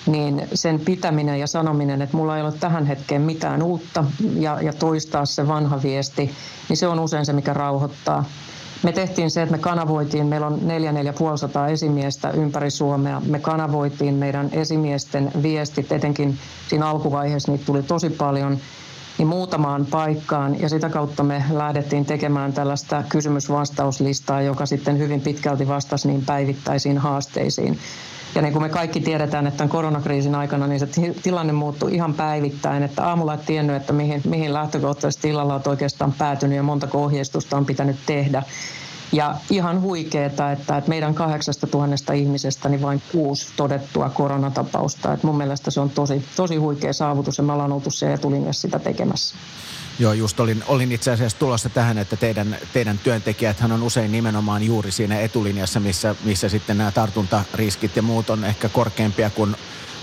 niin 0.07 0.49
sen 0.55 0.81
pitäminen 0.81 1.41
ja 1.41 1.47
sanominen, 1.47 2.03
että 2.03 2.17
mulla 2.17 2.37
ei 2.37 2.43
ole 2.43 2.53
tähän 2.53 2.87
hetkeen 2.87 3.23
mitään 3.23 3.63
uutta 3.63 4.05
ja, 4.39 4.63
ja 4.63 4.73
toistaa 4.73 5.27
se 5.27 5.49
vanha 5.49 5.83
viesti, 5.83 6.31
niin 6.69 6.77
se 6.77 6.89
on 6.89 7.01
usein 7.01 7.27
se, 7.27 7.33
mikä 7.33 7.53
rauhoittaa. 7.53 8.25
Me 8.83 8.93
tehtiin 8.93 9.31
se, 9.31 9.43
että 9.43 9.57
me 9.57 9.63
kanavoitiin, 9.63 10.27
meillä 10.27 10.47
on 10.47 10.61
4-4,5 11.67 11.71
esimiestä 11.71 12.31
ympäri 12.31 12.71
Suomea. 12.71 13.23
Me 13.27 13.39
kanavoitiin 13.39 14.15
meidän 14.15 14.49
esimiesten 14.53 15.33
viestit, 15.43 15.93
etenkin 15.93 16.39
siinä 16.69 16.87
alkuvaiheessa 16.87 17.53
niitä 17.53 17.65
tuli 17.65 17.83
tosi 17.83 18.11
paljon, 18.11 18.59
niin 19.19 19.29
muutamaan 19.29 19.87
paikkaan. 19.87 20.61
Ja 20.61 20.69
sitä 20.69 20.89
kautta 20.89 21.23
me 21.23 21.45
lähdettiin 21.53 22.05
tekemään 22.05 22.53
tällaista 22.53 23.03
kysymysvastauslistaa, 23.09 24.43
joka 24.43 24.67
sitten 24.67 24.99
hyvin 24.99 25.21
pitkälti 25.21 25.69
vastasi 25.69 26.09
niin 26.09 26.25
päivittäisiin 26.25 26.99
haasteisiin. 26.99 27.79
Ja 28.35 28.43
niin 28.43 28.53
kuin 28.53 28.63
me 28.63 28.69
kaikki 28.69 29.01
tiedetään, 29.01 29.47
että 29.47 29.59
tämän 29.59 29.69
koronakriisin 29.69 30.35
aikana 30.35 30.67
niin 30.67 30.81
se 30.81 30.89
tilanne 31.23 31.53
muuttui 31.53 31.95
ihan 31.95 32.15
päivittäin, 32.15 32.83
että 32.83 33.07
aamulla 33.07 33.35
et 33.35 33.47
tiennyt, 33.47 33.77
että 33.77 33.93
mihin, 33.93 34.23
mihin 34.25 34.53
lähtökohtaisesti 34.53 35.29
tilalla 35.29 35.55
on 35.55 35.63
oikeastaan 35.67 36.13
päätynyt 36.13 36.57
ja 36.57 36.63
monta 36.63 36.89
ohjeistusta 36.93 37.57
on 37.57 37.67
pitänyt 37.67 37.97
tehdä. 38.07 38.43
Ja 39.13 39.35
ihan 39.51 39.81
huikeeta, 39.81 40.53
että, 40.53 40.77
että 40.77 40.89
meidän 40.89 41.15
kahdeksasta 41.15 41.67
tuhannesta 41.67 42.13
ihmisestä 42.13 42.69
niin 42.69 42.83
vain 42.83 43.03
kuusi 43.13 43.53
todettua 43.57 44.11
koronatapausta. 44.11 45.13
Että 45.13 45.27
mun 45.27 45.37
mielestä 45.37 45.71
se 45.71 45.81
on 45.81 45.91
tosi, 45.91 46.25
tosi 46.37 46.57
huikea 46.57 46.93
saavutus 46.93 47.39
ja 47.39 47.45
me 47.45 47.53
ollaan 47.53 47.73
oltu 47.73 47.91
se 47.91 48.13
etulinjassa 48.13 48.61
sitä 48.61 48.79
tekemässä. 48.79 49.35
Joo, 49.99 50.13
just 50.13 50.41
olin, 50.41 50.65
olin 50.67 50.93
itse 50.93 51.11
asiassa 51.11 51.39
tulossa 51.39 51.69
tähän, 51.69 51.99
että 51.99 52.17
teidän, 52.17 52.57
teidän 52.73 52.99
työntekijäthän 52.99 53.73
on 53.73 53.83
usein 53.83 54.13
nimenomaan 54.13 54.63
juuri 54.63 54.93
siinä 54.93 55.21
etulinjassa, 55.21 55.81
missä, 55.81 56.15
missä 56.25 56.49
sitten 56.49 56.79
nämä 56.79 56.91
tartuntariskit 56.91 57.97
ja 57.97 58.03
muut 58.03 58.31
on 58.31 58.45
ehkä 58.45 58.69
korkeampia 58.69 59.31
kuin 59.31 59.57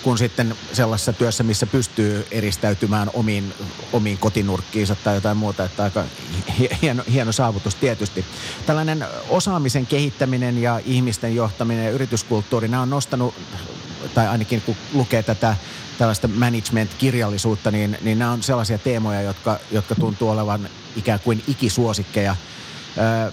kuin 0.03 0.17
sitten 0.17 0.55
sellaisessa 0.73 1.13
työssä, 1.13 1.43
missä 1.43 1.65
pystyy 1.65 2.27
eristäytymään 2.31 3.09
omiin, 3.13 3.53
omiin 3.93 4.17
kotinurkkiinsa 4.17 4.95
tai 4.95 5.15
jotain 5.15 5.37
muuta, 5.37 5.63
että 5.63 5.83
aika 5.83 6.03
hieno, 6.81 7.03
hieno 7.11 7.31
saavutus 7.31 7.75
tietysti. 7.75 8.25
Tällainen 8.65 9.05
osaamisen 9.29 9.87
kehittäminen 9.87 10.61
ja 10.61 10.79
ihmisten 10.85 11.35
johtaminen 11.35 11.85
ja 11.85 11.91
yrityskulttuuri, 11.91 12.67
nämä 12.67 12.83
on 12.83 12.89
nostanut, 12.89 13.35
tai 14.13 14.27
ainakin 14.27 14.61
kun 14.61 14.75
lukee 14.93 15.23
tätä 15.23 15.55
tällaista 15.97 16.27
management-kirjallisuutta, 16.27 17.71
niin, 17.71 17.97
niin 18.01 18.19
nämä 18.19 18.31
on 18.31 18.43
sellaisia 18.43 18.77
teemoja, 18.77 19.21
jotka, 19.21 19.59
jotka 19.71 19.95
tuntuu 19.95 20.29
olevan 20.29 20.69
ikään 20.95 21.19
kuin 21.19 21.43
ikisuosikkeja. 21.47 22.35
Öö, 22.97 23.31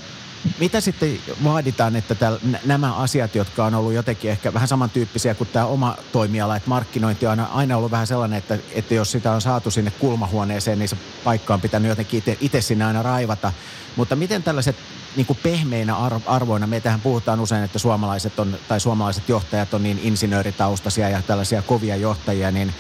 mitä 0.60 0.80
sitten 0.80 1.18
vaaditaan, 1.44 1.96
että 1.96 2.14
täl, 2.14 2.38
nämä 2.64 2.94
asiat, 2.94 3.34
jotka 3.34 3.64
on 3.64 3.74
ollut 3.74 3.92
jotenkin 3.92 4.30
ehkä 4.30 4.54
vähän 4.54 4.68
samantyyppisiä 4.68 5.34
kuin 5.34 5.48
tämä 5.52 5.66
oma 5.66 5.96
toimiala, 6.12 6.56
että 6.56 6.68
markkinointi 6.68 7.26
on 7.26 7.40
aina 7.40 7.76
ollut 7.76 7.90
vähän 7.90 8.06
sellainen, 8.06 8.38
että, 8.38 8.58
että 8.72 8.94
jos 8.94 9.12
sitä 9.12 9.32
on 9.32 9.40
saatu 9.40 9.70
sinne 9.70 9.90
kulmahuoneeseen, 9.90 10.78
niin 10.78 10.88
se 10.88 10.96
paikka 11.24 11.54
on 11.54 11.60
pitänyt 11.60 11.88
jotenkin 11.88 12.22
itse 12.40 12.60
sinne 12.60 12.84
aina 12.84 13.02
raivata. 13.02 13.52
Mutta 13.96 14.16
miten 14.16 14.42
tällaiset 14.42 14.76
niin 15.16 15.26
kuin 15.26 15.38
pehmeinä 15.42 15.96
arvoina, 16.26 16.66
meitähän 16.66 17.00
puhutaan 17.00 17.40
usein, 17.40 17.64
että 17.64 17.78
suomalaiset 17.78 18.38
on, 18.38 18.58
tai 18.68 18.80
suomalaiset 18.80 19.28
johtajat 19.28 19.74
on 19.74 19.82
niin 19.82 20.00
insinööritaustaisia 20.02 21.08
ja 21.08 21.22
tällaisia 21.22 21.62
kovia 21.62 21.96
johtajia, 21.96 22.50
niin 22.50 22.74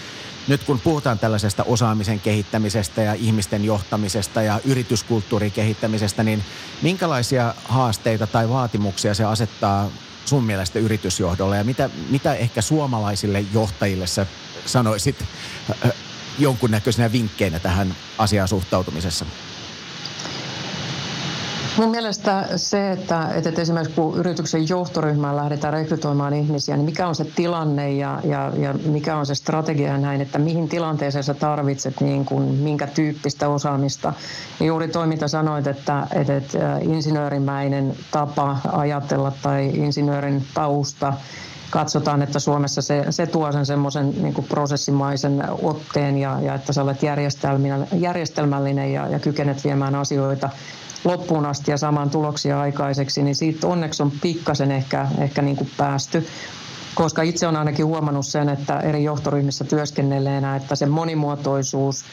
nyt 0.48 0.64
kun 0.64 0.80
puhutaan 0.80 1.18
tällaisesta 1.18 1.64
osaamisen 1.64 2.20
kehittämisestä 2.20 3.02
ja 3.02 3.14
ihmisten 3.14 3.64
johtamisesta 3.64 4.42
ja 4.42 4.60
yrityskulttuurin 4.64 5.52
kehittämisestä, 5.52 6.22
niin 6.22 6.44
minkälaisia 6.82 7.54
haasteita 7.64 8.26
tai 8.26 8.48
vaatimuksia 8.48 9.14
se 9.14 9.24
asettaa 9.24 9.90
sun 10.24 10.44
mielestä 10.44 10.78
yritysjohdolle 10.78 11.56
ja 11.56 11.64
mitä, 11.64 11.90
mitä 12.10 12.34
ehkä 12.34 12.62
suomalaisille 12.62 13.44
johtajille 13.52 14.06
sä 14.06 14.26
sanoisit 14.66 15.24
jonkunnäköisenä 16.38 17.12
vinkkeinä 17.12 17.58
tähän 17.58 17.96
asiaan 18.18 18.48
suhtautumisessa? 18.48 19.26
Mun 21.78 21.90
mielestä 21.90 22.44
se, 22.56 22.92
että, 22.92 23.28
että 23.34 23.62
esimerkiksi 23.62 23.94
kun 23.94 24.18
yrityksen 24.18 24.68
johtoryhmään 24.68 25.36
lähdetään 25.36 25.72
rekrytoimaan 25.72 26.34
ihmisiä, 26.34 26.76
niin 26.76 26.84
mikä 26.84 27.08
on 27.08 27.14
se 27.14 27.24
tilanne 27.24 27.92
ja, 27.92 28.20
ja, 28.24 28.52
ja 28.58 28.74
mikä 28.86 29.16
on 29.16 29.26
se 29.26 29.34
strategia 29.34 29.98
näin, 29.98 30.20
että 30.20 30.38
mihin 30.38 30.68
tilanteeseen 30.68 31.24
sä 31.24 31.34
tarvitset 31.34 32.00
niin 32.00 32.24
kuin, 32.24 32.42
minkä 32.42 32.86
tyyppistä 32.86 33.48
osaamista. 33.48 34.12
Ja 34.60 34.66
juuri 34.66 34.88
toi, 34.88 35.06
mitä 35.06 35.28
sanoit, 35.28 35.66
että, 35.66 36.06
että, 36.14 36.36
että 36.36 36.78
insinöörimäinen 36.78 37.96
tapa 38.10 38.56
ajatella 38.72 39.32
tai 39.42 39.70
insinöörin 39.74 40.44
tausta, 40.54 41.12
katsotaan, 41.70 42.22
että 42.22 42.38
Suomessa 42.38 42.82
se, 42.82 43.04
se 43.10 43.26
tuo 43.26 43.52
sen 43.52 43.66
semmoisen 43.66 44.22
niin 44.22 44.46
prosessimaisen 44.48 45.44
otteen 45.62 46.18
ja, 46.18 46.40
ja 46.40 46.54
että 46.54 46.72
sä 46.72 46.82
olet 46.82 47.02
järjestelmällinen 47.92 48.92
ja, 48.92 49.08
ja 49.08 49.18
kykenet 49.18 49.64
viemään 49.64 49.94
asioita 49.94 50.50
loppuun 51.04 51.46
asti 51.46 51.70
ja 51.70 51.76
saman 51.76 52.10
tuloksia 52.10 52.60
aikaiseksi, 52.60 53.22
niin 53.22 53.36
siitä 53.36 53.66
onneksi 53.66 54.02
on 54.02 54.12
pikkasen 54.22 54.72
ehkä, 54.72 55.06
ehkä 55.18 55.42
niin 55.42 55.56
kuin 55.56 55.70
päästy 55.76 56.26
koska 56.96 57.22
itse 57.22 57.46
olen 57.46 57.56
ainakin 57.56 57.86
huomannut 57.86 58.26
sen, 58.26 58.48
että 58.48 58.80
eri 58.80 59.04
johtoryhmissä 59.04 59.64
työskennelleenä, 59.64 60.56
että 60.56 60.74
se 60.74 60.86
monimuotoisuus, 60.86 62.04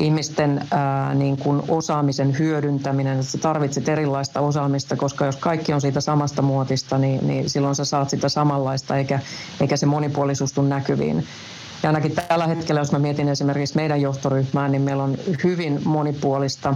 ihmisten 0.00 0.66
ää, 0.70 1.14
niin 1.14 1.36
kuin 1.36 1.62
osaamisen 1.68 2.38
hyödyntäminen, 2.38 3.18
että 3.18 3.32
sä 3.32 3.38
tarvitset 3.38 3.88
erilaista 3.88 4.40
osaamista, 4.40 4.96
koska 4.96 5.26
jos 5.26 5.36
kaikki 5.36 5.72
on 5.72 5.80
siitä 5.80 6.00
samasta 6.00 6.42
muotista, 6.42 6.98
niin, 6.98 7.26
niin 7.26 7.50
silloin 7.50 7.74
sä 7.74 7.84
saat 7.84 8.10
sitä 8.10 8.28
samanlaista, 8.28 8.96
eikä, 8.96 9.20
eikä 9.60 9.76
se 9.76 9.86
monipuolisuus 9.86 10.52
tule 10.52 10.68
näkyviin. 10.68 11.26
Ja 11.82 11.88
ainakin 11.88 12.12
tällä 12.28 12.46
hetkellä, 12.46 12.80
jos 12.80 12.92
mä 12.92 12.98
mietin 12.98 13.28
esimerkiksi 13.28 13.76
meidän 13.76 14.00
johtoryhmää, 14.00 14.68
niin 14.68 14.82
meillä 14.82 15.02
on 15.02 15.16
hyvin 15.44 15.80
monipuolista 15.84 16.74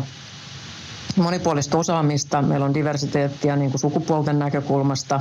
monipuolista 1.16 1.78
osaamista, 1.78 2.42
meillä 2.42 2.66
on 2.66 2.74
diversiteettiä 2.74 3.56
niin 3.56 3.70
kuin 3.70 3.80
sukupuolten 3.80 4.38
näkökulmasta, 4.38 5.20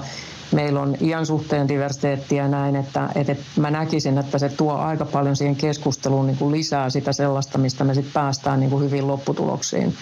meillä 0.51 0.81
on 0.81 0.95
iän 1.01 1.25
suhteen 1.25 1.67
diversiteettiä 1.67 2.47
näin, 2.47 2.75
että, 2.75 3.09
että 3.15 3.35
mä 3.59 3.71
näkisin, 3.71 4.17
että 4.17 4.37
se 4.37 4.49
tuo 4.49 4.73
aika 4.73 5.05
paljon 5.05 5.35
siihen 5.35 5.55
keskusteluun 5.55 6.27
niin 6.27 6.37
kuin 6.37 6.51
lisää 6.51 6.89
sitä 6.89 7.13
sellaista, 7.13 7.57
mistä 7.57 7.83
me 7.83 7.93
sitten 7.93 8.13
päästään 8.13 8.59
niin 8.59 8.69
kuin 8.69 8.83
hyvin 8.83 9.07
lopputuloksiin. 9.07 9.95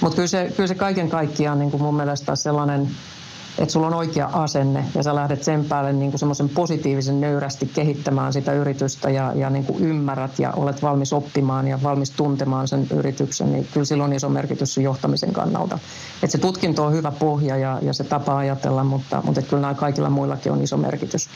Mutta 0.00 0.16
kyllä 0.16 0.28
se, 0.28 0.52
kyllä 0.56 0.66
se 0.66 0.74
kaiken 0.74 1.08
kaikkiaan 1.08 1.58
niin 1.58 1.70
kuin 1.70 1.82
mun 1.82 1.96
mielestä 1.96 2.36
sellainen 2.36 2.90
että 3.58 3.72
sulla 3.72 3.86
on 3.86 3.94
oikea 3.94 4.30
asenne 4.32 4.84
ja 4.94 5.02
sä 5.02 5.14
lähdet 5.14 5.42
sen 5.42 5.64
päälle 5.64 5.92
niin 5.92 6.10
kuin 6.10 6.18
semmoisen 6.18 6.48
positiivisen 6.48 7.20
nöyrästi 7.20 7.66
kehittämään 7.66 8.32
sitä 8.32 8.52
yritystä 8.52 9.10
ja, 9.10 9.32
ja 9.34 9.50
niin 9.50 9.64
kuin 9.64 9.84
ymmärrät 9.84 10.38
ja 10.38 10.52
olet 10.52 10.82
valmis 10.82 11.12
oppimaan 11.12 11.68
ja 11.68 11.78
valmis 11.82 12.10
tuntemaan 12.10 12.68
sen 12.68 12.86
yrityksen, 12.94 13.52
niin 13.52 13.68
kyllä 13.72 13.86
sillä 13.86 14.04
on 14.04 14.12
iso 14.12 14.28
merkitys 14.28 14.76
johtamisen 14.76 15.32
kannalta. 15.32 15.78
Että 16.22 16.32
se 16.32 16.38
tutkinto 16.38 16.84
on 16.86 16.92
hyvä 16.92 17.10
pohja 17.10 17.56
ja, 17.56 17.78
ja 17.82 17.92
se 17.92 18.04
tapa 18.04 18.36
ajatella, 18.36 18.84
mutta, 18.84 19.22
mutta 19.24 19.42
kyllä 19.42 19.60
nämä 19.60 19.74
kaikilla 19.74 20.10
muillakin 20.10 20.52
on 20.52 20.62
iso 20.62 20.76
merkitys. 20.76 21.28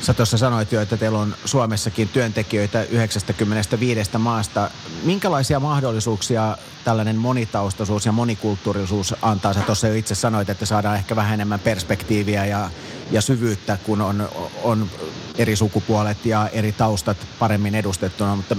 Sä 0.00 0.14
tuossa 0.14 0.38
sanoit 0.38 0.72
jo, 0.72 0.80
että 0.80 0.96
teillä 0.96 1.18
on 1.18 1.34
Suomessakin 1.44 2.08
työntekijöitä 2.08 2.82
95 2.82 4.18
maasta. 4.18 4.70
Minkälaisia 5.02 5.60
mahdollisuuksia 5.60 6.56
tällainen 6.84 7.16
monitaustaisuus 7.16 8.06
ja 8.06 8.12
monikulttuurisuus 8.12 9.14
antaa? 9.22 9.54
Sä 9.54 9.60
tuossa 9.60 9.88
jo 9.88 9.94
itse 9.94 10.14
sanoit, 10.14 10.48
että 10.48 10.66
saadaan 10.66 10.96
ehkä 10.96 11.16
vähän 11.16 11.34
enemmän 11.34 11.60
perspektiiviä 11.60 12.44
ja, 12.44 12.70
ja 13.10 13.20
syvyyttä, 13.20 13.78
kun 13.84 14.00
on, 14.00 14.28
on 14.62 14.90
eri 15.38 15.56
sukupuolet 15.56 16.26
ja 16.26 16.48
eri 16.52 16.72
taustat 16.72 17.16
paremmin 17.38 17.74
edustettuna, 17.74 18.36
mutta 18.36 18.56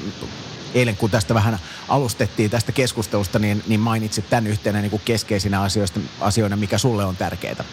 eilen 0.74 0.98
kun 0.98 1.10
tästä 1.10 1.34
vähän 1.34 1.60
alustettiin 1.88 2.50
tästä 2.50 2.72
keskustelusta, 2.72 3.39
niin, 3.39 3.63
niin 3.67 3.79
mainitsit 3.79 4.29
tämän 4.29 4.48
yhtenä 4.48 4.81
niin 4.81 5.01
keskeisinä 5.05 5.62
asioista, 5.62 6.00
asioina, 6.22 6.55
mikä 6.55 6.77
sulle 6.77 7.05
on 7.05 7.15
tärkeää. 7.15 7.63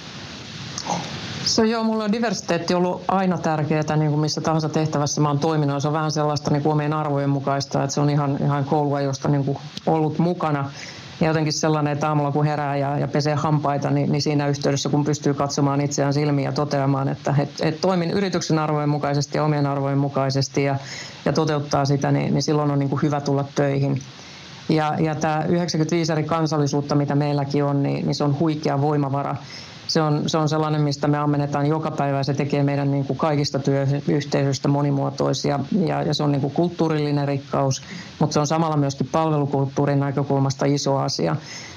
Se 1.46 1.66
joo, 1.66 1.84
mulla 1.84 2.04
on 2.04 2.12
diversiteetti 2.12 2.74
ollut 2.74 3.04
aina 3.08 3.38
tärkeää, 3.38 3.96
niin 3.96 4.10
kuin 4.10 4.20
missä 4.20 4.40
tahansa 4.40 4.68
tehtävässä 4.68 5.20
mä 5.20 5.28
oon 5.28 5.38
toiminut. 5.38 5.82
Se 5.82 5.88
on 5.88 5.94
vähän 5.94 6.12
sellaista 6.12 6.50
niin 6.50 6.62
kuin 6.62 6.72
omien 6.72 6.92
arvojen 6.92 7.30
mukaista, 7.30 7.82
että 7.82 7.94
se 7.94 8.00
on 8.00 8.10
ihan, 8.10 8.38
ihan 8.44 8.64
koulua, 8.64 9.00
josta 9.00 9.28
niin 9.28 9.44
kuin 9.44 9.58
ollut 9.86 10.18
mukana. 10.18 10.70
Ja 11.20 11.26
jotenkin 11.26 11.52
sellainen, 11.52 11.92
että 11.92 12.08
aamulla 12.08 12.32
kun 12.32 12.44
herää 12.44 12.76
ja, 12.76 12.98
ja 12.98 13.08
pesee 13.08 13.34
hampaita, 13.34 13.90
niin, 13.90 14.12
niin 14.12 14.22
siinä 14.22 14.48
yhteydessä 14.48 14.88
kun 14.88 15.04
pystyy 15.04 15.34
katsomaan 15.34 15.80
itseään 15.80 16.14
silmiin 16.14 16.46
ja 16.46 16.52
toteamaan, 16.52 17.08
että 17.08 17.34
et, 17.38 17.50
et 17.62 17.80
toimin 17.80 18.10
yrityksen 18.10 18.58
arvojen 18.58 18.88
mukaisesti 18.88 19.38
ja 19.38 19.44
omien 19.44 19.66
arvojen 19.66 19.98
mukaisesti 19.98 20.64
ja, 20.64 20.76
ja 21.24 21.32
toteuttaa 21.32 21.84
sitä, 21.84 22.12
niin, 22.12 22.34
niin 22.34 22.42
silloin 22.42 22.70
on 22.70 22.78
niin 22.78 22.90
kuin 22.90 23.02
hyvä 23.02 23.20
tulla 23.20 23.44
töihin. 23.54 24.02
Ja, 24.68 24.94
ja 24.98 25.14
tämä 25.14 25.44
95 25.48 26.12
eri 26.12 26.24
kansallisuutta, 26.24 26.94
mitä 26.94 27.14
meilläkin 27.14 27.64
on, 27.64 27.82
niin, 27.82 28.06
niin 28.06 28.14
se 28.14 28.24
on 28.24 28.38
huikea 28.38 28.80
voimavara 28.80 29.36
se 29.88 30.00
on, 30.02 30.28
se 30.28 30.38
on 30.38 30.48
sellainen, 30.48 30.80
mistä 30.80 31.08
me 31.08 31.18
ammennetaan 31.18 31.66
joka 31.66 31.90
päivä 31.90 32.22
se 32.22 32.34
tekee 32.34 32.62
meidän 32.62 32.90
niin 32.90 33.04
kuin 33.04 33.16
kaikista 33.18 33.58
työyhteisöistä 33.58 34.68
monimuotoisia 34.68 35.60
ja, 35.86 36.02
ja 36.02 36.14
se 36.14 36.22
on 36.22 36.32
niin 36.32 36.40
kuin 36.40 36.52
kulttuurillinen 36.52 37.28
rikkaus, 37.28 37.82
mutta 38.18 38.34
se 38.34 38.40
on 38.40 38.46
samalla 38.46 38.76
myöskin 38.76 39.08
palvelukulttuurin 39.12 40.00
näkökulmasta 40.00 40.66
iso 40.66 40.96
asia. 40.96 41.36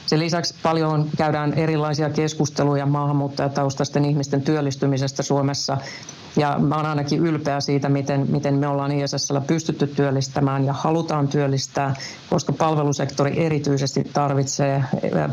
Sen 0.10 0.20
lisäksi 0.20 0.56
paljon 0.64 1.10
käydään 1.18 1.54
erilaisia 1.54 2.10
keskusteluja 2.10 2.86
maahanmuuttajataustaisten 2.86 4.06
ihmisten 4.06 4.42
työllistymisestä 4.42 5.24
Suomessa 5.24 5.78
ja 6.36 6.60
mä 6.60 6.76
olen 6.76 6.86
ainakin 6.86 7.20
ylpeä 7.20 7.60
siitä, 7.60 7.90
miten, 7.90 8.26
miten 8.30 8.54
me 8.54 8.68
ollaan 8.68 8.92
ISSllä 8.92 9.42
pystytty 9.42 9.88
työllistämään 9.88 10.66
ja 10.66 10.74
halutaan 10.74 11.28
työllistää, 11.28 11.96
koska 12.30 12.54
palvelusektori 12.54 13.46
erityisesti 13.46 14.04
tarvitsee 14.14 14.84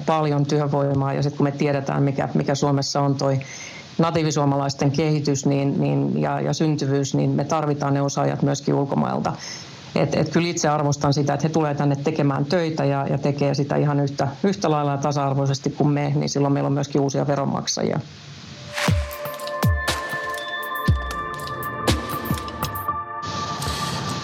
paljon 0.06 0.47
työvoimaa. 0.47 1.12
Ja 1.12 1.23
sitten 1.23 1.37
kun 1.37 1.47
me 1.47 1.52
tiedetään, 1.52 2.02
mikä, 2.02 2.28
mikä 2.35 2.54
Suomessa 2.54 3.00
on 3.00 3.14
toi 3.14 3.38
natiivisuomalaisten 3.99 4.90
kehitys 4.90 5.47
niin, 5.47 5.80
niin, 5.80 6.21
ja, 6.21 6.40
ja 6.40 6.52
syntyvyys, 6.52 7.14
niin 7.14 7.30
me 7.30 7.45
tarvitaan 7.45 7.95
ne 7.95 8.02
osaajat 8.02 8.42
myöskin 8.42 8.75
ulkomailta. 8.75 9.33
Et, 9.99 10.15
et 10.15 10.29
kyllä 10.29 10.49
itse 10.49 10.69
arvostan 10.69 11.15
sitä, 11.15 11.35
että 11.35 11.49
he 11.49 11.53
tulee 11.53 11.75
tänne 11.75 11.97
tekemään 11.97 12.45
töitä 12.45 12.85
ja, 12.85 13.07
ja 13.07 13.19
tekee 13.19 13.55
sitä 13.55 13.76
ihan 13.76 14.00
yhtä, 14.00 14.29
yhtä 14.45 14.71
lailla 14.71 14.97
tasa-arvoisesti 14.97 15.71
kuin 15.71 15.91
me, 15.91 16.12
niin 16.15 16.29
silloin 16.29 16.53
meillä 16.53 16.67
on 16.67 16.73
myöskin 16.73 17.00
uusia 17.00 17.26
veronmaksajia. 17.26 18.00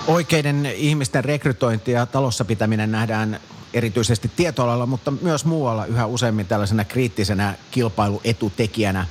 Oikeiden 0.06 0.66
ihmisten 0.66 1.24
rekrytointi 1.24 1.92
ja 1.92 2.06
talossa 2.06 2.44
pitäminen 2.44 2.92
nähdään 2.92 3.40
erityisesti 3.74 4.30
tietoalalla, 4.36 4.86
mutta 4.86 5.10
myös 5.10 5.44
muualla 5.44 5.86
yhä 5.86 6.06
useammin 6.06 6.46
tällaisena 6.46 6.84
kriittisenä 6.84 7.54
kilpailuetutekijänä. 7.70 9.06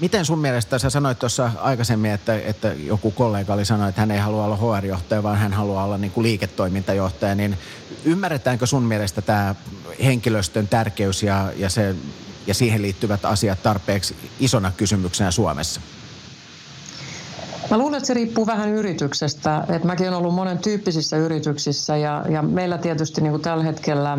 Miten 0.00 0.24
sun 0.24 0.38
mielestä, 0.38 0.78
sä 0.78 0.90
sanoit 0.90 1.18
tuossa 1.18 1.50
aikaisemmin, 1.60 2.10
että, 2.10 2.34
että 2.34 2.72
joku 2.72 3.10
kollega 3.10 3.54
oli 3.54 3.64
sanonut, 3.64 3.88
että 3.88 4.00
hän 4.00 4.10
ei 4.10 4.18
halua 4.18 4.44
olla 4.44 4.56
HR-johtaja, 4.56 5.22
vaan 5.22 5.38
hän 5.38 5.52
haluaa 5.52 5.84
olla 5.84 5.98
niin 5.98 6.10
kuin 6.10 6.22
liiketoimintajohtaja, 6.22 7.34
niin 7.34 7.58
ymmärretäänkö 8.04 8.66
sun 8.66 8.82
mielestä 8.82 9.22
tämä 9.22 9.54
henkilöstön 10.04 10.68
tärkeys 10.68 11.22
ja, 11.22 11.52
ja, 11.56 11.70
se, 11.70 11.94
ja 12.46 12.54
siihen 12.54 12.82
liittyvät 12.82 13.24
asiat 13.24 13.62
tarpeeksi 13.62 14.16
isona 14.40 14.72
kysymyksenä 14.76 15.30
Suomessa? 15.30 15.80
Mä 17.70 17.78
luulen, 17.78 17.96
että 17.96 18.06
se 18.06 18.14
riippuu 18.14 18.46
vähän 18.46 18.68
yrityksestä. 18.68 19.64
Et 19.68 19.84
mäkin 19.84 20.06
olen 20.06 20.18
ollut 20.18 20.34
monen 20.34 20.58
tyyppisissä 20.58 21.16
yrityksissä 21.16 21.96
ja, 21.96 22.24
ja 22.30 22.42
meillä 22.42 22.78
tietysti 22.78 23.20
niin 23.20 23.30
kuin 23.30 23.42
tällä 23.42 23.64
hetkellä 23.64 24.12
äh, 24.12 24.18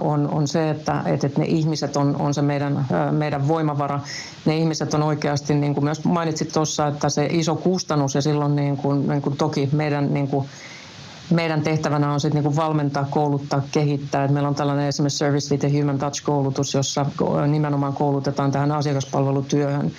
on, 0.00 0.28
on 0.28 0.48
se, 0.48 0.70
että, 0.70 1.02
että 1.06 1.28
ne 1.38 1.44
ihmiset 1.46 1.96
on, 1.96 2.16
on 2.18 2.34
se 2.34 2.42
meidän, 2.42 2.76
äh, 2.76 3.12
meidän 3.12 3.48
voimavara. 3.48 4.00
Ne 4.44 4.56
ihmiset 4.56 4.94
on 4.94 5.02
oikeasti, 5.02 5.54
niin 5.54 5.74
kuin 5.74 5.84
myös 5.84 6.04
mainitsit 6.04 6.52
tuossa, 6.52 6.86
että 6.86 7.08
se 7.08 7.26
iso 7.30 7.56
kustannus 7.56 8.14
ja 8.14 8.22
silloin 8.22 8.56
niin 8.56 8.76
kuin, 8.76 9.08
niin 9.08 9.22
kuin 9.22 9.36
toki 9.36 9.68
meidän 9.72 10.14
niin 10.14 10.28
kuin, 10.28 10.48
meidän 11.30 11.62
tehtävänä 11.62 12.12
on 12.12 12.20
sitten 12.20 12.44
niin 12.44 12.56
valmentaa, 12.56 13.06
kouluttaa, 13.10 13.62
kehittää. 13.72 14.24
Et 14.24 14.30
meillä 14.30 14.48
on 14.48 14.54
tällainen 14.54 14.88
esimerkiksi 14.88 15.18
Service 15.18 15.54
with 15.54 15.66
a 15.66 15.78
Human 15.78 15.98
Touch-koulutus, 15.98 16.74
jossa 16.74 17.06
nimenomaan 17.46 17.92
koulutetaan 17.92 18.52
tähän 18.52 18.72
asiakaspalvelutyöhön. 18.72 19.92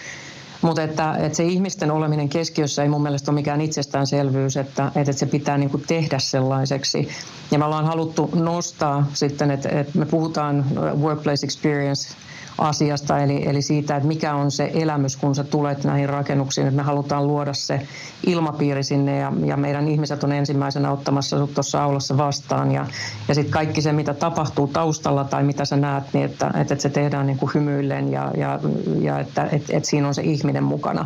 Mutta 0.62 0.84
että, 0.84 1.16
että 1.20 1.36
se 1.36 1.44
ihmisten 1.44 1.92
oleminen 1.92 2.30
keskiössä 2.30 2.84
ei 2.84 2.90
mun 2.90 3.02
mielestä 3.02 3.32
ole 3.32 3.40
mikään 3.40 3.62
itsestäänselvyys, 3.62 4.58
että, 4.58 4.92
että 4.96 5.14
se 5.14 5.26
pitää 5.26 5.58
niin 5.58 5.70
kuin 5.70 5.84
tehdä 5.88 6.20
sellaiseksi. 6.20 7.10
Ja 7.52 7.60
me 7.60 7.66
ollaan 7.66 7.86
haluttu 7.86 8.30
nostaa 8.36 9.06
sitten, 9.14 9.52
että, 9.52 9.70
että 9.70 10.00
me 10.00 10.06
puhutaan 10.06 10.66
workplace 11.02 11.46
experience 11.46 12.16
asiasta, 12.58 13.20
eli, 13.20 13.50
eli 13.50 13.62
siitä, 13.62 13.96
että 13.96 14.08
mikä 14.08 14.36
on 14.36 14.52
se 14.52 14.72
elämys, 14.74 15.18
kun 15.18 15.36
sä 15.36 15.44
tulet 15.44 15.84
näihin 15.84 16.10
rakennuksiin. 16.10 16.68
Että 16.68 16.76
me 16.76 16.84
halutaan 16.84 17.28
luoda 17.28 17.54
se 17.54 17.82
ilmapiiri 18.28 18.84
sinne 18.84 19.20
ja, 19.20 19.34
ja 19.46 19.58
meidän 19.58 19.88
ihmiset 19.88 20.24
on 20.24 20.32
ensimmäisenä 20.32 20.92
ottamassa 20.92 21.38
sut 21.38 21.54
tuossa 21.54 21.84
aulassa 21.84 22.18
vastaan. 22.18 22.72
Ja, 22.72 22.88
ja 23.28 23.36
sitten 23.36 23.54
kaikki 23.54 23.82
se, 23.82 23.94
mitä 23.94 24.14
tapahtuu 24.14 24.68
taustalla 24.68 25.24
tai 25.24 25.44
mitä 25.44 25.66
sä 25.66 25.78
näet, 25.78 26.04
niin 26.14 26.26
että, 26.26 26.48
että, 26.48 26.62
että 26.62 26.82
se 26.82 26.90
tehdään 26.90 27.28
niin 27.28 27.38
kuin 27.38 27.52
hymyillen 27.54 28.12
ja, 28.12 28.32
ja, 28.38 28.60
ja 29.02 29.20
että, 29.20 29.44
että, 29.52 29.78
että 29.78 29.90
siinä 29.90 30.08
on 30.08 30.14
se 30.14 30.22
ihminen 30.22 30.64
mukana. 30.64 31.06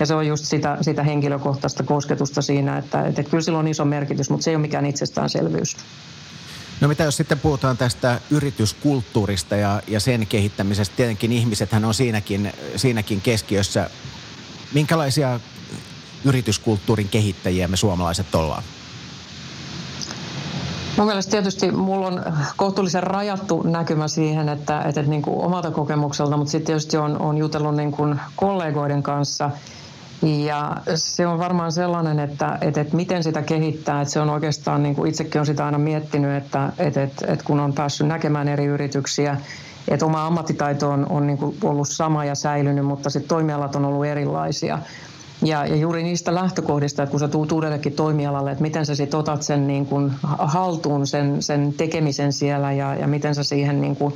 Ja 0.00 0.06
se 0.06 0.14
on 0.14 0.26
just 0.26 0.44
sitä, 0.44 0.78
sitä 0.80 1.02
henkilökohtaista 1.02 1.82
kosketusta 1.82 2.42
siinä, 2.42 2.78
että, 2.78 3.06
että, 3.06 3.22
kyllä 3.22 3.42
sillä 3.42 3.58
on 3.58 3.68
iso 3.68 3.84
merkitys, 3.84 4.30
mutta 4.30 4.44
se 4.44 4.50
ei 4.50 4.56
ole 4.56 4.62
mikään 4.62 4.86
itsestäänselvyys. 4.86 5.76
No 6.80 6.88
mitä 6.88 7.04
jos 7.04 7.16
sitten 7.16 7.38
puhutaan 7.38 7.76
tästä 7.76 8.20
yrityskulttuurista 8.30 9.56
ja, 9.56 9.82
ja 9.86 10.00
sen 10.00 10.26
kehittämisestä? 10.26 10.96
Tietenkin 10.96 11.32
ihmisethän 11.32 11.84
on 11.84 11.94
siinäkin, 11.94 12.52
siinäkin 12.76 13.20
keskiössä. 13.20 13.90
Minkälaisia 14.74 15.40
yrityskulttuurin 16.24 17.08
kehittäjiä 17.08 17.68
me 17.68 17.76
suomalaiset 17.76 18.34
ollaan? 18.34 18.62
Mun 20.96 21.06
mielestä 21.06 21.30
tietysti 21.30 21.70
mulla 21.70 22.06
on 22.06 22.24
kohtuullisen 22.56 23.02
rajattu 23.02 23.62
näkymä 23.62 24.08
siihen, 24.08 24.48
että, 24.48 24.82
että, 24.82 25.02
niin 25.02 25.22
kuin 25.22 25.44
omalta 25.44 25.70
kokemukselta, 25.70 26.36
mutta 26.36 26.50
sitten 26.50 26.66
tietysti 26.66 26.96
on, 26.96 27.20
on 27.20 27.38
jutellut 27.38 27.76
niin 27.76 27.92
kuin 27.92 28.20
kollegoiden 28.36 29.02
kanssa– 29.02 29.50
ja 30.24 30.76
se 30.94 31.26
on 31.26 31.38
varmaan 31.38 31.72
sellainen, 31.72 32.18
että, 32.18 32.58
että, 32.60 32.80
että 32.80 32.96
miten 32.96 33.22
sitä 33.22 33.42
kehittää, 33.42 34.00
että 34.00 34.12
se 34.12 34.20
on 34.20 34.30
oikeastaan, 34.30 34.82
niin 34.82 34.94
kuin 34.94 35.08
itsekin 35.08 35.38
olen 35.38 35.46
sitä 35.46 35.64
aina 35.64 35.78
miettinyt, 35.78 36.36
että, 36.36 36.72
että, 36.78 37.02
että, 37.02 37.26
että 37.32 37.44
kun 37.44 37.60
on 37.60 37.72
päässyt 37.72 38.06
näkemään 38.06 38.48
eri 38.48 38.64
yrityksiä, 38.64 39.36
että 39.88 40.06
oma 40.06 40.26
ammattitaito 40.26 40.90
on, 40.90 41.06
on 41.10 41.26
niin 41.26 41.38
kuin 41.38 41.56
ollut 41.64 41.88
sama 41.88 42.24
ja 42.24 42.34
säilynyt, 42.34 42.86
mutta 42.86 43.10
sitten 43.10 43.28
toimialat 43.28 43.76
on 43.76 43.84
ollut 43.84 44.06
erilaisia. 44.06 44.78
Ja, 45.42 45.66
ja 45.66 45.76
juuri 45.76 46.02
niistä 46.02 46.34
lähtökohdista, 46.34 47.02
että 47.02 47.10
kun 47.10 47.20
sä 47.20 47.28
tuut 47.28 47.52
uudellekin 47.52 47.92
toimialalle, 47.92 48.50
että 48.50 48.62
miten 48.62 48.86
sä 48.86 48.94
sitten 48.94 49.20
otat 49.20 49.42
sen 49.42 49.66
niin 49.66 49.86
kuin 49.86 50.12
haltuun, 50.38 51.06
sen, 51.06 51.42
sen 51.42 51.74
tekemisen 51.76 52.32
siellä 52.32 52.72
ja, 52.72 52.94
ja 52.94 53.06
miten 53.06 53.34
sä 53.34 53.42
siihen 53.42 53.80
niin 53.80 53.96
kuin 53.96 54.14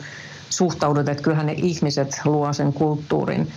suhtaudut, 0.51 1.09
että 1.09 1.23
kyllähän 1.23 1.47
ne 1.47 1.55
ihmiset 1.57 2.21
luo 2.25 2.53
sen 2.53 2.73
kulttuurin. 2.73 3.49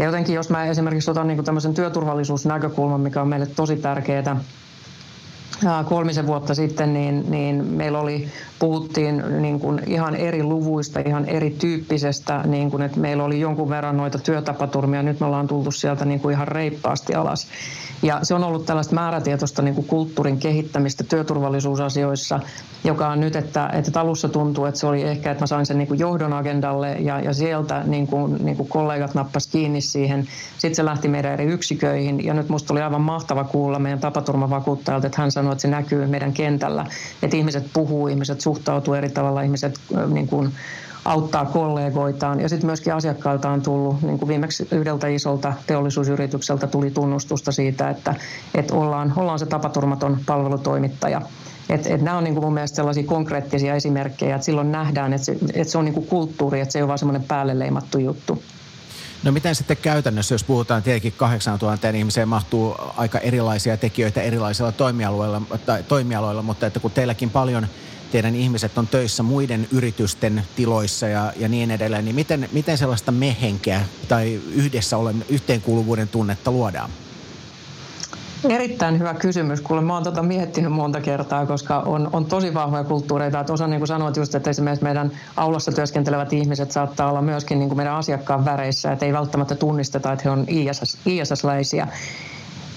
Ja 0.00 0.06
jotenkin 0.06 0.34
jos 0.34 0.50
mä 0.50 0.64
esimerkiksi 0.64 1.10
otan 1.10 1.28
niin 1.28 1.44
tämmöisen 1.44 1.74
työturvallisuusnäkökulman, 1.74 3.00
mikä 3.00 3.22
on 3.22 3.28
meille 3.28 3.46
tosi 3.46 3.76
tärkeää, 3.76 4.36
kolmisen 5.84 6.26
vuotta 6.26 6.54
sitten, 6.54 6.94
niin, 6.94 7.30
niin 7.30 7.64
meillä 7.64 8.00
oli, 8.00 8.28
puhuttiin 8.58 9.42
niin 9.42 9.60
kuin 9.60 9.80
ihan 9.86 10.16
eri 10.16 10.42
luvuista, 10.42 11.00
ihan 11.00 11.24
erityyppisestä, 11.24 12.42
niin 12.46 12.70
kuin, 12.70 12.82
että 12.82 13.00
meillä 13.00 13.24
oli 13.24 13.40
jonkun 13.40 13.68
verran 13.68 13.96
noita 13.96 14.18
työtapaturmia, 14.18 15.02
nyt 15.02 15.20
me 15.20 15.26
ollaan 15.26 15.48
tultu 15.48 15.70
sieltä 15.70 16.04
niin 16.04 16.20
kuin 16.20 16.32
ihan 16.32 16.48
reippaasti 16.48 17.14
alas. 17.14 17.46
Ja 18.02 18.18
se 18.22 18.34
on 18.34 18.44
ollut 18.44 18.66
tällaista 18.66 18.94
määrätietoista 18.94 19.62
niin 19.62 19.74
kuin 19.74 19.86
kulttuurin 19.86 20.38
kehittämistä 20.38 21.04
työturvallisuusasioissa, 21.04 22.40
joka 22.84 23.08
on 23.08 23.20
nyt, 23.20 23.36
että, 23.36 23.70
että 23.72 24.00
alussa 24.00 24.28
tuntuu, 24.28 24.64
että 24.64 24.80
se 24.80 24.86
oli 24.86 25.02
ehkä, 25.02 25.30
että 25.30 25.42
mä 25.42 25.46
sain 25.46 25.66
sen 25.66 25.78
niin 25.78 25.88
kuin 25.88 26.00
johdon 26.00 26.32
agendalle 26.32 26.92
ja, 26.92 27.20
ja 27.20 27.32
sieltä 27.32 27.82
niin 27.86 28.06
kuin, 28.06 28.44
niin 28.44 28.56
kuin 28.56 28.68
kollegat 28.68 29.14
nappas 29.14 29.46
kiinni 29.46 29.80
siihen. 29.80 30.28
Sitten 30.58 30.74
se 30.74 30.84
lähti 30.84 31.08
meidän 31.08 31.32
eri 31.32 31.44
yksiköihin 31.44 32.24
ja 32.24 32.34
nyt 32.34 32.48
musta 32.48 32.74
oli 32.74 32.82
aivan 32.82 33.00
mahtava 33.00 33.44
kuulla 33.44 33.78
meidän 33.78 33.98
tapaturmavakuuttajalta, 33.98 35.06
että 35.06 35.22
hän 35.22 35.32
sanoi, 35.32 35.49
että 35.52 35.62
se 35.62 35.68
näkyy 35.68 36.06
meidän 36.06 36.32
kentällä, 36.32 36.86
että 37.22 37.36
ihmiset 37.36 37.66
puhuu, 37.72 38.08
ihmiset 38.08 38.40
suhtautuu 38.40 38.94
eri 38.94 39.10
tavalla, 39.10 39.42
ihmiset 39.42 39.80
niin 40.08 40.28
kuin, 40.28 40.52
auttaa 41.04 41.44
kollegoitaan. 41.44 42.40
Ja 42.40 42.48
sitten 42.48 42.66
myöskin 42.66 42.94
asiakkailta 42.94 43.50
on 43.50 43.62
tullut, 43.62 44.02
niin 44.02 44.18
kuin 44.18 44.28
viimeksi 44.28 44.68
yhdeltä 44.72 45.08
isolta 45.08 45.52
teollisuusyritykseltä 45.66 46.66
tuli 46.66 46.90
tunnustusta 46.90 47.52
siitä, 47.52 47.90
että, 47.90 48.14
että 48.54 48.74
ollaan, 48.74 49.12
ollaan 49.16 49.38
se 49.38 49.46
tapaturmaton 49.46 50.18
palvelutoimittaja. 50.26 51.22
Et, 51.68 51.86
et 51.86 52.02
nämä 52.02 52.18
on 52.18 52.24
niin 52.24 52.34
kuin 52.34 52.44
mun 52.44 52.54
mielestä 52.54 52.76
sellaisia 52.76 53.04
konkreettisia 53.04 53.74
esimerkkejä, 53.74 54.34
että 54.34 54.44
silloin 54.44 54.72
nähdään, 54.72 55.12
että 55.12 55.24
se, 55.24 55.36
että 55.54 55.72
se 55.72 55.78
on 55.78 55.84
niin 55.84 55.94
kuin 55.94 56.06
kulttuuri, 56.06 56.60
että 56.60 56.72
se 56.72 56.78
ei 56.78 56.82
ole 56.82 56.88
vaan 56.88 56.98
semmoinen 56.98 57.24
päälle 57.28 57.58
leimattu 57.58 57.98
juttu. 57.98 58.42
No 59.22 59.32
miten 59.32 59.54
sitten 59.54 59.76
käytännössä, 59.76 60.34
jos 60.34 60.44
puhutaan 60.44 60.82
tietenkin 60.82 61.12
8000 61.16 61.88
ihmiseen 61.88 62.28
mahtuu 62.28 62.76
aika 62.96 63.18
erilaisia 63.18 63.76
tekijöitä 63.76 64.22
erilaisilla 64.22 64.72
toimialoilla, 64.72 65.42
tai, 65.66 65.82
toimialoilla 65.82 66.42
mutta 66.42 66.66
että 66.66 66.80
kun 66.80 66.90
teilläkin 66.90 67.30
paljon– 67.30 67.66
teidän 68.10 68.34
ihmiset 68.34 68.78
on 68.78 68.86
töissä 68.86 69.22
muiden 69.22 69.68
yritysten 69.72 70.44
tiloissa 70.56 71.08
ja, 71.08 71.32
ja 71.36 71.48
niin 71.48 71.70
edelleen, 71.70 72.04
niin 72.04 72.14
miten, 72.14 72.48
miten 72.52 72.78
sellaista 72.78 73.12
mehenkeä 73.12 73.84
tai 74.08 74.40
yhdessä 74.52 74.96
olemme, 74.96 75.24
yhteenkuuluvuuden 75.28 76.08
tunnetta 76.08 76.50
luodaan? 76.50 76.90
Erittäin 78.48 78.98
hyvä 78.98 79.14
kysymys. 79.14 79.60
Kuule, 79.60 79.82
mä 79.82 79.94
oon 79.94 80.02
tota 80.02 80.22
miettinyt 80.22 80.72
monta 80.72 81.00
kertaa, 81.00 81.46
koska 81.46 81.80
on, 81.80 82.10
on 82.12 82.24
tosi 82.24 82.54
vahvoja 82.54 82.84
kulttuureita. 82.84 83.40
Että 83.40 83.52
osa, 83.52 83.66
niin 83.66 83.80
kuin 83.80 83.88
sanoit 83.88 84.16
just, 84.16 84.34
että 84.34 84.50
esimerkiksi 84.50 84.84
meidän 84.84 85.10
aulassa 85.36 85.72
työskentelevät 85.72 86.32
ihmiset 86.32 86.72
saattaa 86.72 87.10
olla 87.10 87.22
myöskin 87.22 87.58
niin 87.58 87.68
kuin 87.68 87.76
meidän 87.76 87.94
asiakkaan 87.94 88.44
väreissä, 88.44 88.92
että 88.92 89.06
ei 89.06 89.12
välttämättä 89.12 89.54
tunnisteta, 89.54 90.12
että 90.12 90.22
he 90.24 90.30
on 90.30 90.44
ISS, 90.48 90.98
ISS-läisiä. 91.06 91.88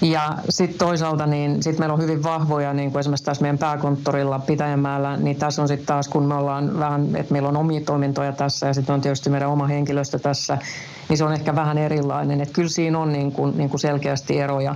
Ja 0.02 0.34
sitten 0.48 0.78
toisaalta 0.78 1.26
niin 1.26 1.62
sit 1.62 1.78
meillä 1.78 1.92
on 1.92 2.02
hyvin 2.02 2.22
vahvoja, 2.22 2.72
niin 2.72 2.90
kuin 2.92 3.00
esimerkiksi 3.00 3.24
tässä 3.24 3.42
meidän 3.42 3.58
pääkonttorilla 3.58 4.38
Pitäjänmäellä, 4.38 5.16
niin 5.16 5.36
tässä 5.36 5.62
on 5.62 5.68
sitten 5.68 5.86
taas, 5.86 6.08
kun 6.08 6.26
me 6.26 6.34
ollaan 6.34 6.78
vähän, 6.78 7.16
että 7.16 7.32
meillä 7.32 7.48
on 7.48 7.56
omia 7.56 7.80
toimintoja 7.80 8.32
tässä 8.32 8.66
ja 8.66 8.74
sitten 8.74 8.94
on 8.94 9.00
tietysti 9.00 9.30
meidän 9.30 9.50
oma 9.50 9.66
henkilöstö 9.66 10.18
tässä, 10.18 10.58
niin 11.08 11.18
se 11.18 11.24
on 11.24 11.32
ehkä 11.32 11.54
vähän 11.54 11.78
erilainen. 11.78 12.40
Että 12.40 12.54
kyllä 12.54 12.68
siinä 12.68 12.98
on 12.98 13.12
niin 13.12 13.32
kuin, 13.32 13.58
niin 13.58 13.70
kuin 13.70 13.80
selkeästi 13.80 14.40
eroja. 14.40 14.74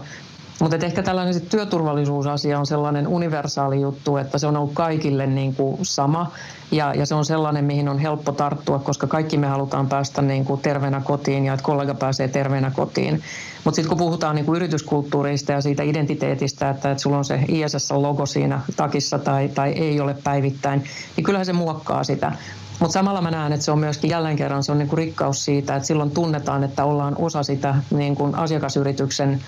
Mutta 0.61 0.77
ehkä 0.87 1.03
tällainen 1.03 1.35
sit 1.35 1.49
työturvallisuusasia 1.49 2.59
on 2.59 2.67
sellainen 2.67 3.09
universaali 3.09 3.81
juttu, 3.81 4.17
että 4.17 4.39
se 4.39 4.47
on 4.47 4.57
ollut 4.57 4.75
kaikille 4.75 5.27
niin 5.27 5.55
kuin 5.55 5.79
sama 5.83 6.33
ja, 6.71 6.95
ja 6.95 7.07
se 7.07 7.15
on 7.15 7.25
sellainen, 7.25 7.65
mihin 7.65 7.89
on 7.89 7.99
helppo 7.99 8.33
tarttua, 8.33 8.79
koska 8.79 9.07
kaikki 9.07 9.39
me 9.39 9.47
halutaan 9.47 9.89
päästä 9.89 10.23
niin 10.23 10.45
kuin 10.45 10.61
terveenä 10.61 11.01
kotiin 11.01 11.45
ja 11.45 11.55
että 11.55 11.65
kollega 11.65 11.95
pääsee 11.95 12.29
terveenä 12.29 12.71
kotiin. 12.71 13.23
Mutta 13.65 13.77
sitten 13.77 13.89
kun 13.89 13.99
puhutaan 13.99 14.37
niin 14.37 14.47
kuin 14.47 14.57
yrityskulttuurista 14.57 15.53
ja 15.53 15.61
siitä 15.61 15.83
identiteetistä, 15.83 16.71
että, 16.71 16.91
että 16.91 17.03
sulla 17.03 17.19
on 17.19 17.25
se 17.25 17.41
ISS-logo 17.49 18.27
siinä 18.27 18.61
takissa 18.77 19.19
tai, 19.19 19.49
tai 19.49 19.73
ei 19.73 20.01
ole 20.01 20.17
päivittäin, 20.25 20.85
niin 21.17 21.25
kyllähän 21.25 21.47
se 21.47 21.53
muokkaa 21.53 22.05
sitä. 22.05 22.33
Mutta 22.81 22.93
samalla 22.93 23.21
mä 23.21 23.31
näen, 23.31 23.53
että 23.53 23.65
se 23.65 23.71
on 23.71 23.79
myöskin 23.79 24.11
jälleen 24.11 24.37
kerran 24.37 24.65
se 24.65 24.73
on 24.73 24.79
niin 24.79 24.89
kuin 24.89 24.99
rikkaus 24.99 25.45
siitä, 25.45 25.77
että 25.77 25.87
silloin 25.87 26.11
tunnetaan, 26.11 26.65
että 26.65 26.85
ollaan 26.85 27.17
osa 27.19 27.43
sitä 27.43 27.75
niin 27.91 28.15
kuin 28.15 28.35
asiakasyrityksen 28.35 29.41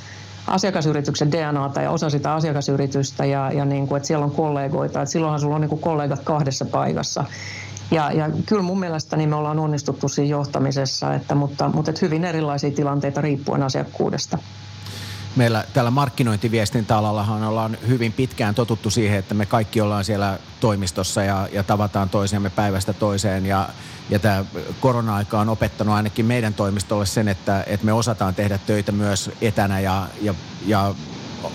asiakasyrityksen 0.50 1.32
DNAta 1.32 1.82
ja 1.82 1.90
osa 1.90 2.10
sitä 2.10 2.34
asiakasyritystä 2.34 3.24
ja, 3.24 3.52
ja 3.52 3.64
niin 3.64 3.88
kuin, 3.88 3.96
että 3.96 4.06
siellä 4.06 4.24
on 4.24 4.30
kollegoita. 4.30 5.02
Että 5.02 5.12
silloinhan 5.12 5.40
sulla 5.40 5.54
on 5.54 5.60
niin 5.60 5.68
kuin 5.68 5.80
kollegat 5.80 6.20
kahdessa 6.24 6.64
paikassa. 6.64 7.24
Ja, 7.90 8.12
ja 8.12 8.30
kyllä 8.46 8.62
mun 8.62 8.80
mielestä 8.80 9.16
niin 9.16 9.28
me 9.28 9.36
ollaan 9.36 9.58
onnistuttu 9.58 10.08
siinä 10.08 10.30
johtamisessa, 10.30 11.14
että, 11.14 11.34
mutta, 11.34 11.68
mutta 11.68 11.90
että 11.90 12.06
hyvin 12.06 12.24
erilaisia 12.24 12.70
tilanteita 12.70 13.20
riippuen 13.20 13.62
asiakkuudesta. 13.62 14.38
Meillä 15.36 15.64
tällä 15.74 15.90
markkinointiviestintäalallahan 15.90 17.42
ollaan 17.42 17.78
hyvin 17.88 18.12
pitkään 18.12 18.54
totuttu 18.54 18.90
siihen, 18.90 19.18
että 19.18 19.34
me 19.34 19.46
kaikki 19.46 19.80
ollaan 19.80 20.04
siellä 20.04 20.38
toimistossa 20.60 21.22
ja, 21.22 21.48
ja 21.52 21.62
tavataan 21.62 22.10
toisiamme 22.10 22.50
päivästä 22.50 22.92
toiseen. 22.92 23.46
Ja, 23.46 23.68
ja 24.10 24.18
tämä 24.18 24.44
korona-aika 24.80 25.40
on 25.40 25.48
opettanut 25.48 25.94
ainakin 25.94 26.26
meidän 26.26 26.54
toimistolle 26.54 27.06
sen, 27.06 27.28
että, 27.28 27.64
että 27.66 27.86
me 27.86 27.92
osataan 27.92 28.34
tehdä 28.34 28.58
töitä 28.58 28.92
myös 28.92 29.30
etänä 29.40 29.80
ja, 29.80 30.06
ja, 30.22 30.34
ja 30.66 30.94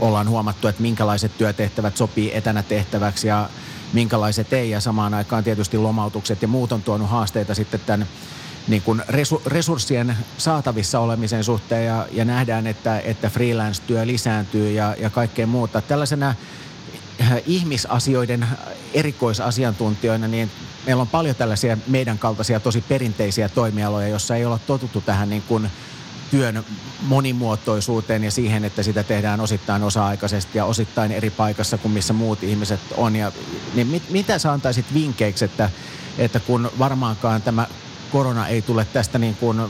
ollaan 0.01 0.29
huomattu, 0.29 0.67
että 0.67 0.81
minkälaiset 0.81 1.37
työtehtävät 1.37 1.97
sopii 1.97 2.37
etänä 2.37 2.63
tehtäväksi 2.63 3.27
ja 3.27 3.49
minkälaiset 3.93 4.53
ei. 4.53 4.69
Ja 4.69 4.81
samaan 4.81 5.13
aikaan 5.13 5.43
tietysti 5.43 5.77
lomautukset 5.77 6.41
ja 6.41 6.47
muut 6.47 6.71
on 6.71 6.81
tuonut 6.81 7.09
haasteita 7.09 7.55
sitten 7.55 7.79
tämän 7.85 8.07
niin 8.67 8.81
kuin 8.81 9.01
resurssien 9.45 10.17
saatavissa 10.37 10.99
olemisen 10.99 11.43
suhteen 11.43 11.85
ja, 11.85 12.07
ja 12.11 12.25
nähdään, 12.25 12.67
että, 12.67 12.99
että 12.99 13.29
freelance-työ 13.29 14.07
lisääntyy 14.07 14.71
ja, 14.71 14.95
ja 14.99 15.09
kaikkea 15.09 15.47
muuta. 15.47 15.81
Tällaisena 15.81 16.29
äh, 17.21 17.31
ihmisasioiden 17.45 18.47
erikoisasiantuntijoina, 18.93 20.27
niin 20.27 20.51
meillä 20.85 21.01
on 21.01 21.07
paljon 21.07 21.35
tällaisia 21.35 21.77
meidän 21.87 22.19
kaltaisia 22.19 22.59
tosi 22.59 22.81
perinteisiä 22.81 23.49
toimialoja, 23.49 24.07
joissa 24.07 24.35
ei 24.35 24.45
olla 24.45 24.59
totuttu 24.67 25.01
tähän 25.01 25.29
niin 25.29 25.43
kuin 25.47 25.69
työn 26.31 26.65
monimuotoisuuteen 27.01 28.23
ja 28.23 28.31
siihen, 28.31 28.65
että 28.65 28.83
sitä 28.83 29.03
tehdään 29.03 29.39
osittain 29.39 29.83
osa-aikaisesti 29.83 30.57
ja 30.57 30.65
osittain 30.65 31.11
eri 31.11 31.29
paikassa 31.29 31.77
kuin 31.77 31.91
missä 31.91 32.13
muut 32.13 32.43
ihmiset 32.43 32.79
on. 32.97 33.15
Ja, 33.15 33.31
niin 33.73 33.87
mit, 33.87 34.09
mitä 34.09 34.39
sä 34.39 34.51
antaisit 34.51 34.85
vinkkeiksi, 34.93 35.45
että, 35.45 35.69
että 36.17 36.39
kun 36.39 36.71
varmaankaan 36.79 37.41
tämä 37.41 37.67
korona 38.11 38.47
ei 38.47 38.61
tule 38.61 38.85
tästä 38.93 39.19
niin 39.19 39.35
kuin, 39.35 39.59
äh, 39.59 39.67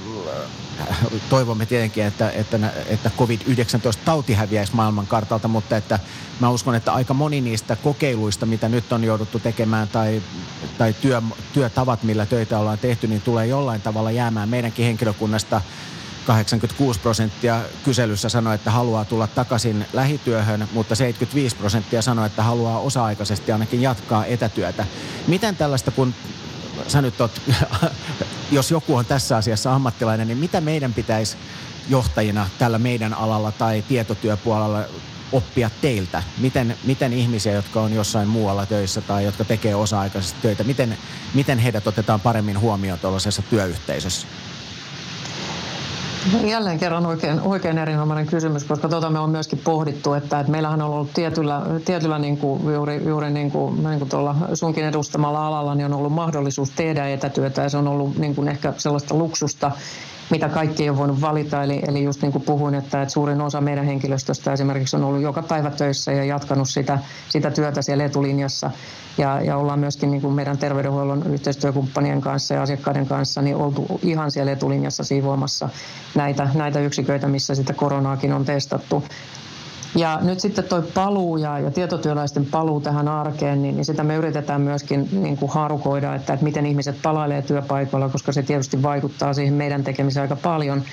toivomme 1.30 1.66
tietenkin, 1.66 2.04
että, 2.04 2.30
että, 2.30 2.60
että 2.88 3.12
COVID-19-tauti 3.18 4.34
häviäisi 4.34 4.76
maailman 4.76 5.08
kartalta, 5.08 5.48
mutta 5.48 5.78
että 5.78 6.00
mä 6.40 6.50
uskon, 6.50 6.76
että 6.76 6.94
aika 6.94 7.14
moni 7.14 7.42
niistä 7.42 7.76
kokeiluista, 7.76 8.46
mitä 8.46 8.70
nyt 8.70 8.94
on 8.94 9.04
jouduttu 9.04 9.40
tekemään 9.40 9.88
tai, 9.88 10.22
tai 10.78 10.94
työ, 10.94 11.22
työtavat, 11.54 12.04
millä 12.04 12.26
töitä 12.26 12.60
ollaan 12.60 12.78
tehty, 12.78 13.08
niin 13.08 13.22
tulee 13.22 13.48
jollain 13.48 13.82
tavalla 13.82 14.12
jäämään 14.12 14.50
meidänkin 14.50 14.86
henkilökunnasta 14.86 15.62
86 16.26 17.00
prosenttia 17.00 17.62
kyselyssä 17.84 18.30
sanoi, 18.30 18.56
että 18.56 18.72
haluaa 18.72 19.06
tulla 19.06 19.28
takaisin 19.28 19.86
lähityöhön, 19.94 20.68
mutta 20.74 20.96
75 20.96 21.56
prosenttia 21.56 22.02
sanoi, 22.02 22.26
että 22.26 22.44
haluaa 22.44 22.80
osa-aikaisesti 22.80 23.52
ainakin 23.52 23.82
jatkaa 23.82 24.26
etätyötä. 24.26 24.86
Miten 25.28 25.56
tällaista, 25.56 25.92
kun 25.92 26.14
sä 26.88 27.02
nyt 27.02 27.22
oot, 27.22 27.42
jos 28.52 28.72
joku 28.72 28.96
on 28.96 29.06
tässä 29.06 29.38
asiassa 29.38 29.76
ammattilainen, 29.76 30.28
niin 30.28 30.38
mitä 30.38 30.62
meidän 30.62 30.94
pitäisi 30.94 31.38
johtajina 31.90 32.50
tällä 32.60 32.80
meidän 32.80 33.14
alalla 33.14 33.52
tai 33.52 33.84
tietotyöpuolella 33.88 34.84
oppia 35.32 35.70
teiltä? 35.82 36.24
Miten, 36.38 36.78
miten 36.84 37.14
ihmisiä, 37.14 37.54
jotka 37.54 37.82
on 37.82 37.94
jossain 37.94 38.28
muualla 38.28 38.66
töissä 38.66 39.02
tai 39.02 39.24
jotka 39.24 39.44
tekee 39.44 39.76
osa-aikaisesti 39.76 40.42
töitä, 40.42 40.64
miten, 40.64 40.98
miten 41.34 41.60
heidät 41.60 41.88
otetaan 41.88 42.22
paremmin 42.22 42.60
huomioon 42.60 43.00
tuollaisessa 43.00 43.42
työyhteisössä? 43.42 44.28
Jälleen 46.52 46.80
kerran 46.80 47.06
oikein, 47.06 47.42
oikein 47.42 47.78
erinomainen 47.78 48.28
kysymys, 48.28 48.64
koska 48.64 48.90
tuota 48.90 49.10
me 49.10 49.20
on 49.20 49.30
myöskin 49.30 49.60
pohdittu, 49.64 50.14
että, 50.14 50.40
että 50.40 50.52
meillähän 50.52 50.82
on 50.82 50.92
ollut 50.92 51.14
tietyllä, 51.14 51.62
tietyllä 51.86 52.20
niin 52.20 52.38
kuin 52.38 52.74
juuri, 52.74 53.02
juuri 53.06 53.30
niin 53.30 53.52
kuin, 53.52 53.84
niin 53.84 54.00
kuin 54.00 54.10
tuolla 54.10 54.36
sunkin 54.54 54.86
edustamalla 54.86 55.48
alalla, 55.48 55.76
niin 55.76 55.86
on 55.86 55.94
ollut 55.94 56.14
mahdollisuus 56.14 56.70
tehdä 56.70 57.10
etätyötä 57.10 57.62
ja 57.62 57.70
se 57.70 57.78
on 57.78 57.88
ollut 57.88 58.18
niin 58.18 58.36
kuin 58.36 58.48
ehkä 58.48 58.74
sellaista 58.78 59.16
luksusta, 59.16 59.72
mitä 60.30 60.50
kaikki 60.50 60.84
ei 60.84 60.90
ole 60.90 60.98
voinut 60.98 61.22
valita. 61.22 61.64
Eli, 61.64 61.82
eli 61.88 62.04
just 62.04 62.22
niin 62.22 62.32
kuin 62.32 62.42
puhuin, 62.42 62.76
että, 62.76 63.02
että 63.02 63.14
suurin 63.14 63.42
osa 63.42 63.62
meidän 63.62 63.86
henkilöstöstä 63.86 64.54
esimerkiksi 64.54 64.96
on 64.96 65.04
ollut 65.04 65.22
joka 65.22 65.42
päivä 65.42 65.72
töissä 65.72 66.12
ja 66.12 66.24
jatkanut 66.24 66.70
sitä, 66.70 67.00
sitä 67.30 67.52
työtä 67.52 67.82
siellä 67.82 68.06
etulinjassa. 68.06 68.72
Ja, 69.18 69.42
ja 69.42 69.58
ollaan 69.58 69.80
myöskin 69.80 70.12
niin 70.12 70.22
kuin 70.22 70.34
meidän 70.34 70.58
terveydenhuollon 70.58 71.24
yhteistyökumppanien 71.34 72.22
kanssa 72.22 72.54
ja 72.54 72.62
asiakkaiden 72.62 73.06
kanssa 73.06 73.42
niin 73.42 73.56
oltu 73.56 74.00
ihan 74.04 74.32
siellä 74.32 74.52
etulinjassa 74.52 75.04
siivoamassa 75.04 75.70
näitä, 76.16 76.50
näitä 76.54 76.80
yksiköitä, 76.80 77.28
missä 77.28 77.56
sitä 77.56 77.74
koronaakin 77.74 78.34
on 78.34 78.46
testattu. 78.46 79.04
Ja 79.96 80.20
nyt 80.22 80.40
sitten 80.40 80.64
tuo 80.64 80.82
paluu 80.94 81.38
ja, 81.38 81.60
ja 81.60 81.72
tietotyöläisten 81.72 82.46
paluu 82.46 82.82
tähän 82.82 83.08
arkeen, 83.08 83.62
niin, 83.62 83.76
niin 83.76 83.86
sitä 83.86 84.04
me 84.04 84.16
yritetään 84.16 84.62
myöskin 84.62 85.10
niin 85.12 85.38
kuin 85.38 85.52
harukoida, 85.52 86.16
että, 86.16 86.34
että 86.34 86.44
miten 86.44 86.66
ihmiset 86.66 86.96
palailee 87.02 87.42
työpaikoilla, 87.42 88.10
koska 88.10 88.32
se 88.32 88.44
tietysti 88.44 88.84
vaikuttaa 88.84 89.34
siihen 89.34 89.54
meidän 89.54 89.84
tekemiseen 89.84 90.22
aika 90.22 90.36
paljon. 90.36 90.84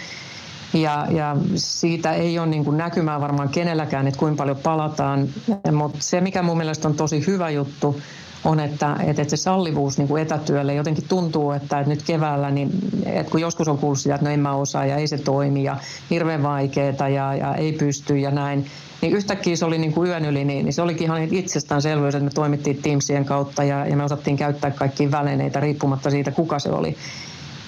Ja, 0.75 1.07
ja 1.11 1.37
siitä 1.55 2.13
ei 2.13 2.39
ole 2.39 2.47
niin 2.47 2.65
kuin 2.65 2.77
näkymää 2.77 3.21
varmaan 3.21 3.49
kenelläkään, 3.49 4.07
että 4.07 4.19
kuinka 4.19 4.43
paljon 4.43 4.57
palataan, 4.57 5.29
mutta 5.73 5.99
se 6.01 6.21
mikä 6.21 6.43
mun 6.43 6.57
mielestä 6.57 6.89
on 6.89 6.95
tosi 6.95 7.27
hyvä 7.27 7.51
juttu, 7.51 8.01
on, 8.45 8.61
että, 8.61 8.97
että 9.07 9.25
se 9.29 9.37
sallivuus 9.37 9.99
niin 9.99 10.09
kuin 10.09 10.23
etätyölle 10.23 10.75
jotenkin 10.75 11.09
tuntuu, 11.09 11.53
että, 11.53 11.79
että 11.79 11.91
nyt 11.91 12.03
keväällä, 12.03 12.51
niin, 12.51 12.71
että 13.07 13.31
kun 13.31 13.41
joskus 13.41 13.69
on 13.69 13.79
kuullut 13.79 13.99
sitä, 13.99 14.15
että 14.15 14.27
no 14.27 14.33
en 14.33 14.41
mä 14.41 14.53
osaa 14.53 14.87
ja 14.87 14.97
ei 14.97 15.07
se 15.07 15.19
toimi 15.19 15.65
ja 15.65 15.77
hirveän 16.11 16.43
vaikeaa 16.43 17.09
ja, 17.09 17.35
ja 17.35 17.55
ei 17.55 17.73
pysty 17.73 18.19
ja 18.19 18.31
näin, 18.31 18.67
niin 19.03 19.13
yhtäkkiä 19.13 19.57
se 19.57 19.65
oli 19.65 19.79
niin 19.79 19.93
kuin 19.93 20.09
yön 20.09 20.25
yli, 20.25 20.45
niin, 20.45 20.65
niin 20.65 20.73
se 20.73 20.83
olikin 20.83 21.05
ihan 21.05 21.23
itsestäänselvyys, 21.23 22.15
että 22.15 22.25
me 22.25 22.31
toimittiin 22.31 22.83
Teamsien 22.83 23.25
kautta 23.25 23.65
ja, 23.65 23.87
ja 23.87 23.97
me 23.97 24.05
osattiin 24.05 24.37
käyttää 24.37 24.71
kaikkia 24.71 25.11
välineitä 25.11 25.61
riippumatta 25.61 26.11
siitä, 26.11 26.31
kuka 26.31 26.59
se 26.59 26.71
oli. 26.71 26.97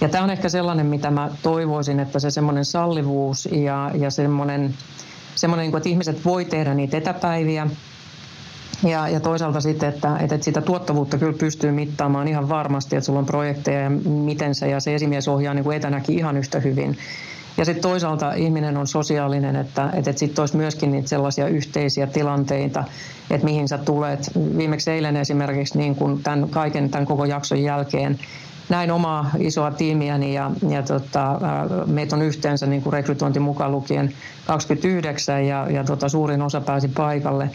Ja 0.01 0.09
tämä 0.09 0.25
on 0.25 0.31
ehkä 0.31 0.49
sellainen, 0.49 0.87
mitä 0.87 1.11
mä 1.11 1.31
toivoisin, 1.43 2.01
että 2.01 2.19
se 2.19 2.31
semmoinen 2.31 2.65
sallivuus 2.65 3.49
ja, 3.53 3.91
ja 3.95 4.11
semmoinen, 4.11 4.75
semmoinen, 5.35 5.67
niin 5.67 5.77
että 5.77 5.89
ihmiset 5.89 6.25
voi 6.25 6.45
tehdä 6.45 6.75
niitä 6.75 6.97
etäpäiviä, 6.97 7.67
ja, 8.85 9.09
ja 9.09 9.21
toisaalta 9.21 9.61
sitten, 9.61 9.89
että, 9.89 10.19
että 10.19 10.39
sitä 10.41 10.61
tuottavuutta 10.61 11.19
kyllä 11.19 11.39
pystyy 11.39 11.73
mittaamaan 11.73 12.29
ihan 12.29 12.49
varmasti, 12.49 12.97
että 12.97 13.07
sulla 13.07 13.19
on 13.19 13.27
projekteja 13.27 13.81
ja 13.81 13.91
miten 13.91 14.55
se, 14.55 14.69
ja 14.69 14.81
se 14.81 14.95
esimies 14.95 15.29
ohjaa 15.29 15.55
niin 15.55 15.65
kuin 15.65 15.77
etänäkin 15.77 16.19
ihan 16.19 16.37
yhtä 16.37 16.61
hyvin. 16.61 16.99
Ja 17.57 17.65
sitten 17.65 17.83
toisaalta 17.83 18.33
ihminen 18.33 18.77
on 18.77 18.87
sosiaalinen, 18.87 19.57
että, 19.57 19.91
että, 19.93 20.13
sitten 20.13 20.43
olisi 20.43 20.57
myöskin 20.57 20.93
niitä 20.93 21.09
sellaisia 21.09 21.49
yhteisiä 21.49 22.07
tilanteita, 22.07 22.85
että 23.31 23.45
mihin 23.45 23.69
sä 23.69 23.79
tulet. 23.79 24.31
Viimeksi 24.57 24.91
eilen 24.91 25.17
esimerkiksi 25.17 25.79
niin 25.79 25.95
kun 25.95 26.21
tämän 26.23 26.49
kaiken 26.49 26.91
tämän 26.91 27.07
koko 27.07 27.25
jakson 27.25 27.63
jälkeen 27.63 28.19
näin 28.69 28.91
omaa 28.91 29.31
isoa 29.39 29.71
tiimiäni 29.71 30.35
ja, 30.35 30.51
ja 30.69 30.83
tota, 30.83 31.41
meitä 31.87 32.17
on 32.17 32.23
yhteensä 32.23 32.67
niin 32.67 32.83
kuin 32.83 32.93
rekrytointi 32.93 33.41
mukaan 33.41 33.73
lukien 33.73 34.13
29 34.47 35.47
ja, 35.47 35.67
ja 35.71 35.85
tota, 35.85 36.09
suurin 36.09 36.43
osa 36.43 36.61
pääsi 36.61 36.89
paikalle. 36.89 37.51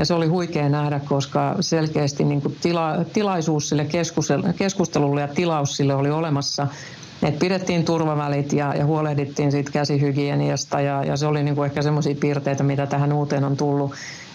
Ja 0.00 0.06
se 0.06 0.14
oli 0.14 0.26
huikea 0.26 0.68
nähdä, 0.68 1.00
koska 1.00 1.56
selkeästi 1.60 2.24
niin 2.24 2.42
kuin 2.42 2.56
tila, 2.62 3.04
tilaisuus 3.12 3.68
sille 3.68 3.86
keskustelulle 4.58 5.20
ja 5.20 5.28
tilaus 5.28 5.76
sille 5.76 5.94
oli 5.94 6.10
olemassa. 6.10 6.66
Et 7.22 7.38
pidettiin 7.38 7.84
turvavälit 7.84 8.52
ja, 8.52 8.74
ja 8.74 8.86
huolehdittiin 8.86 9.52
siitä 9.52 9.70
käsihygieniasta 9.72 10.80
ja, 10.80 11.04
ja 11.04 11.16
se 11.16 11.26
oli 11.26 11.42
niin 11.42 11.54
kuin 11.54 11.66
ehkä 11.66 11.82
semmoisia 11.82 12.14
piirteitä, 12.20 12.62
mitä 12.62 12.86
tähän 12.86 13.12
uuteen 13.12 13.44
on 13.44 13.56
tullut. 13.56 13.94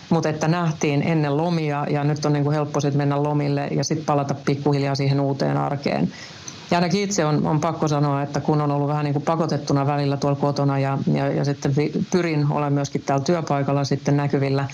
Mutta 0.10 0.30
että 0.30 0.48
nähtiin 0.48 1.02
ennen 1.02 1.38
lomia 1.38 1.86
ja 1.90 2.04
nyt 2.04 2.26
on 2.26 2.34
niin 2.34 2.44
kuin 2.44 2.54
helppo 2.54 2.80
sit 2.82 2.94
mennä 2.94 3.24
lomille 3.24 3.68
ja 3.68 3.84
sitten 3.84 4.06
palata 4.06 4.34
pikkuhiljaa 4.34 4.96
siihen 4.96 5.20
uuteen 5.20 5.58
arkeen. 5.58 6.12
Ja 6.72 6.78
ainakin 6.78 7.02
itse 7.02 7.26
on, 7.26 7.48
on 7.48 7.62
pakko 7.62 7.88
sanoa, 7.88 8.22
että 8.22 8.40
kun 8.40 8.62
on 8.62 8.72
ollut 8.72 8.88
vähän 8.88 9.04
niin 9.04 9.14
kuin 9.14 9.26
pakotettuna 9.26 9.88
välillä 9.88 10.18
tuolla 10.18 10.40
kotona 10.40 10.80
ja, 10.80 10.98
ja, 11.14 11.28
ja 11.32 11.46
sitten 11.46 11.74
pyrin 12.12 12.48
olemaan 12.50 12.74
myöskin 12.74 13.02
täällä 13.02 13.26
työpaikalla 13.26 13.84
sitten 13.84 14.18
näkyvillä, 14.18 14.68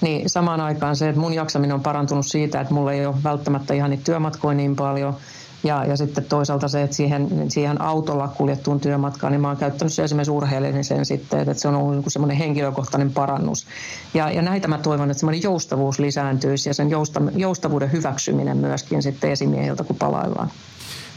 niin 0.00 0.30
samaan 0.30 0.60
aikaan 0.60 0.96
se, 0.96 1.08
että 1.08 1.20
mun 1.20 1.34
jaksaminen 1.34 1.74
on 1.74 1.82
parantunut 1.82 2.26
siitä, 2.26 2.60
että 2.60 2.74
mulla 2.74 2.92
ei 2.92 3.06
ole 3.06 3.22
välttämättä 3.24 3.74
ihan 3.74 3.90
niitä 3.90 4.04
työmatkoja 4.04 4.54
niin 4.54 4.76
paljon. 4.76 5.16
Ja, 5.64 5.84
ja 5.84 5.96
sitten 5.96 6.24
toisaalta 6.24 6.68
se, 6.68 6.82
että 6.82 6.96
siihen, 6.96 7.50
siihen 7.50 7.80
autolla 7.80 8.28
kuljettuun 8.28 8.80
työmatkaan, 8.80 9.32
niin 9.32 9.40
mä 9.40 9.48
oon 9.48 9.56
käyttänyt 9.56 9.92
se 9.92 10.04
esimerkiksi 10.04 10.30
urheilemisen 10.30 11.06
sitten, 11.06 11.40
että 11.40 11.54
se 11.54 11.68
on 11.68 11.74
ollut 11.74 11.94
niin 11.94 12.10
semmoinen 12.10 12.36
henkilökohtainen 12.36 13.12
parannus. 13.12 13.66
Ja, 14.14 14.30
ja 14.30 14.42
näitä 14.42 14.68
mä 14.68 14.78
toivon, 14.78 15.10
että 15.10 15.20
semmoinen 15.20 15.42
joustavuus 15.42 15.98
lisääntyisi 15.98 16.68
ja 16.68 16.74
sen 16.74 16.90
jousta, 16.90 17.22
joustavuuden 17.36 17.92
hyväksyminen 17.92 18.56
myöskin 18.56 19.02
sitten 19.02 19.30
esimiehiltä, 19.30 19.84
kun 19.84 19.96
palaillaan. 19.96 20.50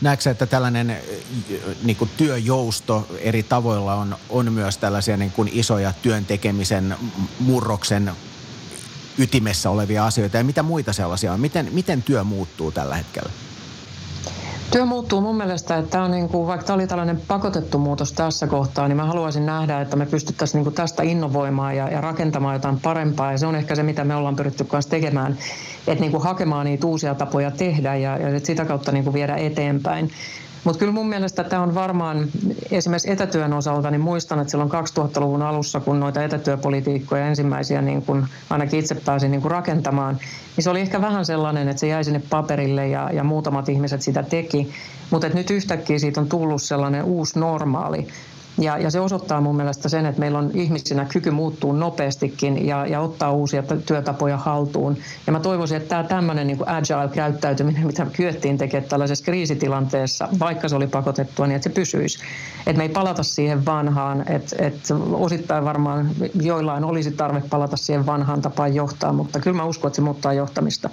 Näetkö 0.02 0.30
että 0.30 0.46
tällainen 0.46 0.98
niin 1.84 1.98
kuin 1.98 2.10
työjousto 2.18 3.08
eri 3.20 3.44
tavoilla 3.44 3.96
on, 3.96 4.16
on 4.30 4.54
myös 4.54 4.78
tällaisia 4.78 5.18
niin 5.18 5.32
kuin 5.32 5.50
isoja 5.54 5.94
työn 6.02 6.26
tekemisen 6.26 6.96
murroksen 7.40 8.12
ytimessä 9.22 9.70
olevia 9.70 10.06
asioita 10.06 10.38
ja 10.38 10.44
mitä 10.44 10.64
muita 10.64 10.94
sellaisia 10.94 11.34
on? 11.34 11.40
Miten, 11.40 11.70
miten 11.72 12.04
työ 12.04 12.24
muuttuu 12.24 12.72
tällä 12.72 12.96
hetkellä? 12.96 13.30
Työ 14.72 14.86
muuttuu 14.86 15.22
mun 15.22 15.38
mielestä, 15.38 15.78
että 15.78 16.04
on 16.04 16.12
niin 16.12 16.30
kuin, 16.30 16.48
vaikka 16.48 16.66
tämä 16.66 16.76
oli 16.76 16.88
tällainen 16.88 17.22
pakotettu 17.28 17.78
muutos 17.78 18.14
tässä 18.14 18.48
kohtaa, 18.48 18.88
niin 18.88 18.96
mä 18.96 19.06
haluaisin 19.06 19.46
nähdä, 19.46 19.82
että 19.82 19.96
me 19.96 20.06
pystyttäisiin 20.06 20.60
niin 20.60 20.64
kuin 20.64 20.74
tästä 20.74 21.04
innovoimaan 21.04 21.78
ja, 21.78 21.90
ja 21.90 22.02
rakentamaan 22.02 22.56
jotain 22.56 22.80
parempaa. 22.80 23.32
Ja 23.32 23.38
se 23.38 23.46
on 23.46 23.56
ehkä 23.56 23.76
se, 23.76 23.84
mitä 23.84 24.04
me 24.04 24.16
ollaan 24.16 24.36
pyritty 24.36 24.64
kanssa 24.64 24.92
tekemään, 24.92 25.38
että 25.88 26.02
niin 26.02 26.12
kuin 26.12 26.24
hakemaan 26.24 26.66
niitä 26.66 26.88
uusia 26.88 27.16
tapoja 27.16 27.52
tehdä 27.52 27.96
ja, 27.96 28.18
ja 28.18 28.40
sitä 28.40 28.66
kautta 28.66 28.92
niin 28.92 29.04
kuin 29.04 29.14
viedä 29.14 29.36
eteenpäin. 29.36 30.12
Mutta 30.64 30.80
kyllä 30.80 30.94
mun 30.94 31.10
mielestä 31.10 31.44
tämä 31.44 31.64
on 31.64 31.76
varmaan, 31.76 32.28
esimerkiksi 32.72 33.12
etätyön 33.12 33.54
osalta, 33.54 33.92
niin 33.92 34.02
muistan, 34.02 34.40
että 34.40 34.52
silloin 34.52 34.72
2000-luvun 34.72 35.42
alussa, 35.42 35.80
kun 35.80 36.00
noita 36.00 36.24
etätyöpolitiikkoja 36.24 37.28
ensimmäisiä 37.28 37.82
niin 37.82 38.02
kun 38.02 38.28
ainakin 38.50 38.80
itse 38.80 38.96
pääsin 38.96 39.32
niin 39.32 39.42
kun 39.42 39.52
rakentamaan, 39.52 40.20
niin 40.58 40.64
se 40.64 40.70
oli 40.70 40.80
ehkä 40.80 41.02
vähän 41.02 41.26
sellainen, 41.26 41.68
että 41.68 41.80
se 41.80 41.88
jäi 41.88 42.04
sinne 42.04 42.22
paperille 42.30 42.88
ja, 42.88 43.10
ja 43.14 43.24
muutamat 43.24 43.70
ihmiset 43.70 44.02
sitä 44.02 44.24
teki. 44.24 44.72
Mutta 45.10 45.30
nyt 45.30 45.50
yhtäkkiä 45.50 46.00
siitä 46.00 46.22
on 46.22 46.30
tullut 46.30 46.62
sellainen 46.62 47.04
uusi 47.04 47.40
normaali. 47.40 48.08
Ja, 48.58 48.78
ja 48.78 48.92
se 48.92 49.00
osoittaa 49.00 49.42
mun 49.42 49.56
mielestä 49.56 49.90
sen, 49.90 50.06
että 50.06 50.20
meillä 50.20 50.40
on 50.40 50.52
ihmisinä 50.54 51.06
kyky 51.06 51.32
muuttuu 51.32 51.72
nopeastikin 51.72 52.68
ja, 52.68 52.86
ja 52.86 53.00
ottaa 53.00 53.32
uusia 53.32 53.64
työtapoja 53.86 54.38
haltuun. 54.38 54.98
Ja 55.28 55.34
mä 55.34 55.40
toivoisin, 55.40 55.78
että 55.78 55.90
tämä 55.90 56.04
tämmöinen 56.04 56.48
niin 56.48 56.70
agile-käyttäytyminen, 56.70 57.88
mitä 57.92 58.08
kyettiin 58.14 58.58
tekemään 58.58 58.90
tällaisessa 58.90 59.26
kriisitilanteessa, 59.26 60.28
vaikka 60.40 60.70
se 60.70 60.76
oli 60.76 60.88
pakotettua, 60.88 61.48
niin 61.48 61.56
että 61.56 61.70
se 61.70 61.76
pysyisi. 61.76 62.20
Että 62.68 62.78
me 62.78 62.84
ei 62.84 62.90
palata 62.90 63.24
siihen 63.24 63.66
vanhaan, 63.66 64.24
että, 64.30 64.56
että 64.60 64.96
osittain 65.14 65.66
varmaan 65.66 66.10
joillain 66.42 66.84
olisi 66.84 67.12
tarve 67.12 67.44
palata 67.50 67.78
siihen 67.78 68.06
vanhaan 68.06 68.42
tapaan 68.42 68.76
johtaa, 68.76 69.14
mutta 69.14 69.40
kyllä 69.40 69.58
mä 69.58 69.64
uskon, 69.64 69.90
että 69.90 69.96
se 69.96 70.02
muuttaa 70.02 70.34
johtamista 70.34 70.90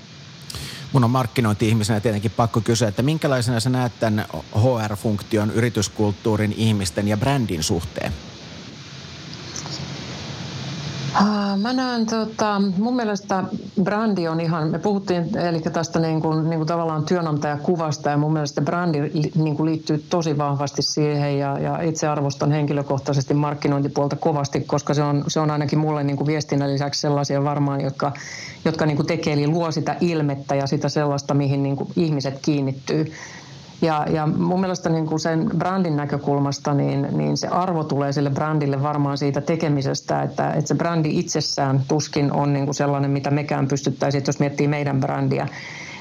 mun 0.92 1.04
on 1.04 1.10
markkinointi-ihmisenä 1.10 2.00
tietenkin 2.00 2.30
pakko 2.30 2.60
kysyä, 2.60 2.88
että 2.88 3.02
minkälaisena 3.02 3.60
sä 3.60 3.70
näet 3.70 3.92
tämän 4.00 4.26
HR-funktion, 4.54 5.50
yrityskulttuurin, 5.50 6.54
ihmisten 6.56 7.08
ja 7.08 7.16
brändin 7.16 7.62
suhteen? 7.62 8.12
Mä 11.56 11.72
näen, 11.72 12.06
tota, 12.06 12.62
mun 12.78 12.96
mielestä 12.96 13.44
brändi 13.82 14.28
on 14.28 14.40
ihan, 14.40 14.70
me 14.70 14.78
puhuttiin 14.78 15.38
eli 15.38 15.60
tästä 15.60 15.98
niin 15.98 16.20
kuin, 16.20 16.50
niin 16.50 16.58
kuin 16.58 16.66
tavallaan 16.66 17.04
työnantajakuvasta 17.04 18.10
ja 18.10 18.16
mun 18.16 18.32
mielestä 18.32 18.62
brändi 18.62 18.98
niin 19.34 19.56
kuin 19.56 19.66
liittyy 19.70 20.04
tosi 20.10 20.38
vahvasti 20.38 20.82
siihen 20.82 21.38
ja, 21.38 21.58
ja 21.58 21.82
itse 21.82 22.08
arvostan 22.08 22.52
henkilökohtaisesti 22.52 23.34
markkinointipuolta 23.34 24.16
kovasti, 24.16 24.60
koska 24.60 24.94
se 24.94 25.02
on, 25.02 25.24
se 25.28 25.40
on 25.40 25.50
ainakin 25.50 25.78
mulle 25.78 26.04
niin 26.04 26.16
kuin 26.16 26.26
viestinnän 26.26 26.72
lisäksi 26.72 27.00
sellaisia 27.00 27.44
varmaan, 27.44 27.80
jotka, 27.80 28.12
jotka 28.64 28.86
niin 28.86 28.96
kuin 28.96 29.06
tekee 29.06 29.32
eli 29.32 29.46
luo 29.46 29.70
sitä 29.70 29.96
ilmettä 30.00 30.54
ja 30.54 30.66
sitä 30.66 30.88
sellaista, 30.88 31.34
mihin 31.34 31.62
niin 31.62 31.76
kuin 31.76 31.92
ihmiset 31.96 32.38
kiinnittyy. 32.42 33.12
Ja, 33.82 34.06
ja 34.10 34.26
mun 34.26 34.60
mielestä 34.60 34.88
niin 34.88 35.06
kuin 35.06 35.20
sen 35.20 35.50
brändin 35.58 35.96
näkökulmasta, 35.96 36.74
niin, 36.74 37.08
niin 37.10 37.36
se 37.36 37.48
arvo 37.48 37.84
tulee 37.84 38.12
sille 38.12 38.30
brändille 38.30 38.82
varmaan 38.82 39.18
siitä 39.18 39.40
tekemisestä, 39.40 40.22
että, 40.22 40.52
että 40.52 40.68
se 40.68 40.74
brändi 40.74 41.18
itsessään 41.18 41.80
tuskin 41.88 42.32
on 42.32 42.52
niin 42.52 42.64
kuin 42.64 42.74
sellainen, 42.74 43.10
mitä 43.10 43.30
mekään 43.30 43.68
pystyttäisiin, 43.68 44.24
jos 44.26 44.40
miettii 44.40 44.68
meidän 44.68 45.00
brändiä 45.00 45.48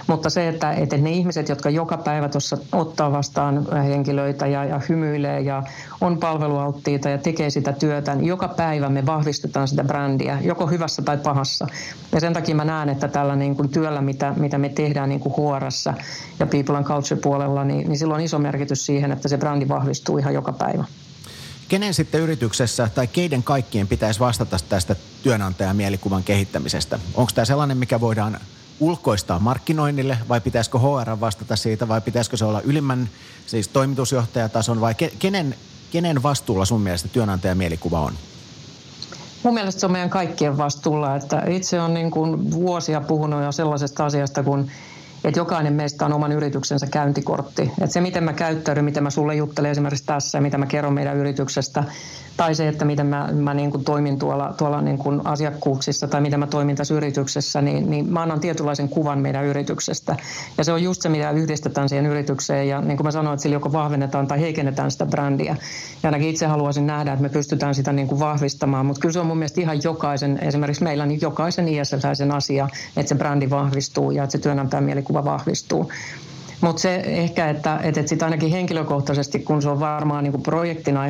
mutta 0.07 0.29
se, 0.29 0.47
että, 0.47 0.71
että 0.71 0.97
ne 0.97 1.11
ihmiset, 1.11 1.49
jotka 1.49 1.69
joka 1.69 1.97
päivä 1.97 2.29
tuossa 2.29 2.57
ottaa 2.71 3.11
vastaan 3.11 3.67
henkilöitä 3.83 4.47
ja, 4.47 4.65
ja 4.65 4.81
hymyilee 4.89 5.41
ja 5.41 5.63
on 6.01 6.17
palvelualttiita 6.17 7.09
ja 7.09 7.17
tekee 7.17 7.49
sitä 7.49 7.73
työtä, 7.73 8.15
niin 8.15 8.27
joka 8.27 8.47
päivä 8.47 8.89
me 8.89 9.05
vahvistetaan 9.05 9.67
sitä 9.67 9.83
brändiä, 9.83 10.39
joko 10.41 10.67
hyvässä 10.67 11.01
tai 11.01 11.17
pahassa. 11.17 11.67
Ja 12.11 12.19
sen 12.19 12.33
takia 12.33 12.55
mä 12.55 12.65
näen, 12.65 12.89
että 12.89 13.07
tällä 13.07 13.35
niin 13.35 13.55
kuin 13.55 13.69
työllä, 13.69 14.01
mitä, 14.01 14.33
mitä 14.37 14.57
me 14.57 14.69
tehdään 14.69 15.09
niin 15.09 15.19
kuin 15.19 15.37
huorassa 15.37 15.93
ja 16.39 16.45
People 16.45 16.77
and 16.77 16.85
Culture-puolella, 16.85 17.63
niin, 17.63 17.89
niin 17.89 17.97
sillä 17.97 18.13
on 18.13 18.21
iso 18.21 18.39
merkitys 18.39 18.85
siihen, 18.85 19.11
että 19.11 19.27
se 19.27 19.37
brändi 19.37 19.67
vahvistuu 19.67 20.17
ihan 20.17 20.33
joka 20.33 20.53
päivä. 20.53 20.83
Kenen 21.67 21.93
sitten 21.93 22.21
yrityksessä 22.21 22.89
tai 22.95 23.07
keiden 23.07 23.43
kaikkien 23.43 23.87
pitäisi 23.87 24.19
vastata 24.19 24.57
tästä 24.69 24.95
työnantajan 25.23 25.75
mielikuvan 25.75 26.23
kehittämisestä? 26.23 26.99
Onko 27.15 27.31
tämä 27.35 27.45
sellainen, 27.45 27.77
mikä 27.77 27.99
voidaan 28.01 28.39
ulkoistaa 28.79 29.39
markkinoinnille 29.39 30.17
vai 30.29 30.41
pitäisikö 30.41 30.79
HR 30.79 31.19
vastata 31.19 31.55
siitä 31.55 31.87
vai 31.87 32.01
pitäisikö 32.01 32.37
se 32.37 32.45
olla 32.45 32.61
ylimmän 32.61 33.09
siis 33.45 33.67
toimitusjohtajatason 33.67 34.81
vai 34.81 34.95
kenen, 35.19 35.55
kenen 35.91 36.23
vastuulla 36.23 36.65
sun 36.65 36.81
mielestä 36.81 37.07
työnantajan 37.07 37.57
mielikuva 37.57 37.99
on? 37.99 38.13
Mun 39.43 39.53
mielestä 39.53 39.79
se 39.79 39.85
on 39.85 39.91
meidän 39.91 40.09
kaikkien 40.09 40.57
vastuulla, 40.57 41.15
että 41.15 41.43
itse 41.47 41.81
on 41.81 41.93
niin 41.93 42.11
kuin 42.11 42.51
vuosia 42.51 43.01
puhunut 43.01 43.43
jo 43.43 43.51
sellaisesta 43.51 44.05
asiasta 44.05 44.43
kuin 44.43 44.71
että 45.23 45.39
jokainen 45.39 45.73
meistä 45.73 46.05
on 46.05 46.13
oman 46.13 46.31
yrityksensä 46.31 46.87
käyntikortti. 46.87 47.61
Että 47.61 47.93
se, 47.93 48.01
miten 48.01 48.23
mä 48.23 48.33
käyttäydyn, 48.33 48.85
miten 48.85 49.03
mä 49.03 49.09
sulle 49.09 49.35
juttelen 49.35 49.71
esimerkiksi 49.71 50.05
tässä 50.05 50.41
mitä 50.41 50.57
mä 50.57 50.65
kerron 50.65 50.93
meidän 50.93 51.17
yrityksestä, 51.17 51.83
tai 52.37 52.55
se, 52.55 52.67
että 52.67 52.85
miten 52.85 53.07
mä, 53.07 53.29
mä 53.33 53.53
niin 53.53 53.71
kuin 53.71 53.83
toimin 53.83 54.19
tuolla, 54.19 54.53
tuolla 54.57 54.81
niin 54.81 54.97
kuin 54.97 55.21
asiakkuuksissa 55.23 56.07
tai 56.07 56.21
miten 56.21 56.39
mä 56.39 56.47
toimin 56.47 56.75
tässä 56.75 56.93
yrityksessä, 56.93 57.61
niin, 57.61 57.89
niin 57.89 58.13
mä 58.13 58.21
annan 58.21 58.39
tietynlaisen 58.39 58.89
kuvan 58.89 59.19
meidän 59.19 59.45
yrityksestä. 59.45 60.15
Ja 60.57 60.63
se 60.63 60.71
on 60.71 60.83
just 60.83 61.01
se, 61.01 61.09
mitä 61.09 61.31
yhdistetään 61.31 61.89
siihen 61.89 62.05
yritykseen 62.05 62.67
ja 62.67 62.81
niin 62.81 62.97
kuin 62.97 63.07
mä 63.07 63.11
sanoin, 63.11 63.33
että 63.33 63.41
sillä 63.41 63.55
joko 63.55 63.71
vahvennetaan 63.73 64.27
tai 64.27 64.39
heikennetään 64.39 64.91
sitä 64.91 65.05
brändiä. 65.05 65.55
Ja 66.03 66.07
ainakin 66.07 66.29
itse 66.29 66.45
haluaisin 66.45 66.87
nähdä, 66.87 67.13
että 67.13 67.23
me 67.23 67.29
pystytään 67.29 67.75
sitä 67.75 67.93
niin 67.93 68.07
kuin 68.07 68.19
vahvistamaan, 68.19 68.85
mutta 68.85 69.01
kyllä 69.01 69.13
se 69.13 69.19
on 69.19 69.25
mun 69.25 69.37
mielestä 69.37 69.61
ihan 69.61 69.83
jokaisen, 69.83 70.39
esimerkiksi 70.41 70.83
meillä 70.83 71.05
niin 71.05 71.21
jokaisen 71.21 71.67
ISL-säisen 71.67 72.31
asia, 72.31 72.69
että 72.97 73.09
se 73.09 73.15
brändi 73.15 73.49
vahvistuu 73.49 74.11
ja 74.11 74.23
että 74.23 74.31
se 74.31 74.37
työnantajan 74.37 74.83
mielikuva 75.07 75.23
vahvistuu. 75.23 75.91
Mutta 76.61 76.81
se 76.81 76.95
ehkä, 76.95 77.49
että, 77.49 77.75
että, 77.83 77.99
että 77.99 78.09
sitä 78.09 78.25
ainakin 78.25 78.51
henkilökohtaisesti, 78.51 79.39
kun 79.39 79.61
se 79.61 79.69
on 79.69 79.79
varmaan 79.79 80.23
niin 80.23 80.31
kuin 80.31 80.43
projektina, 80.43 81.01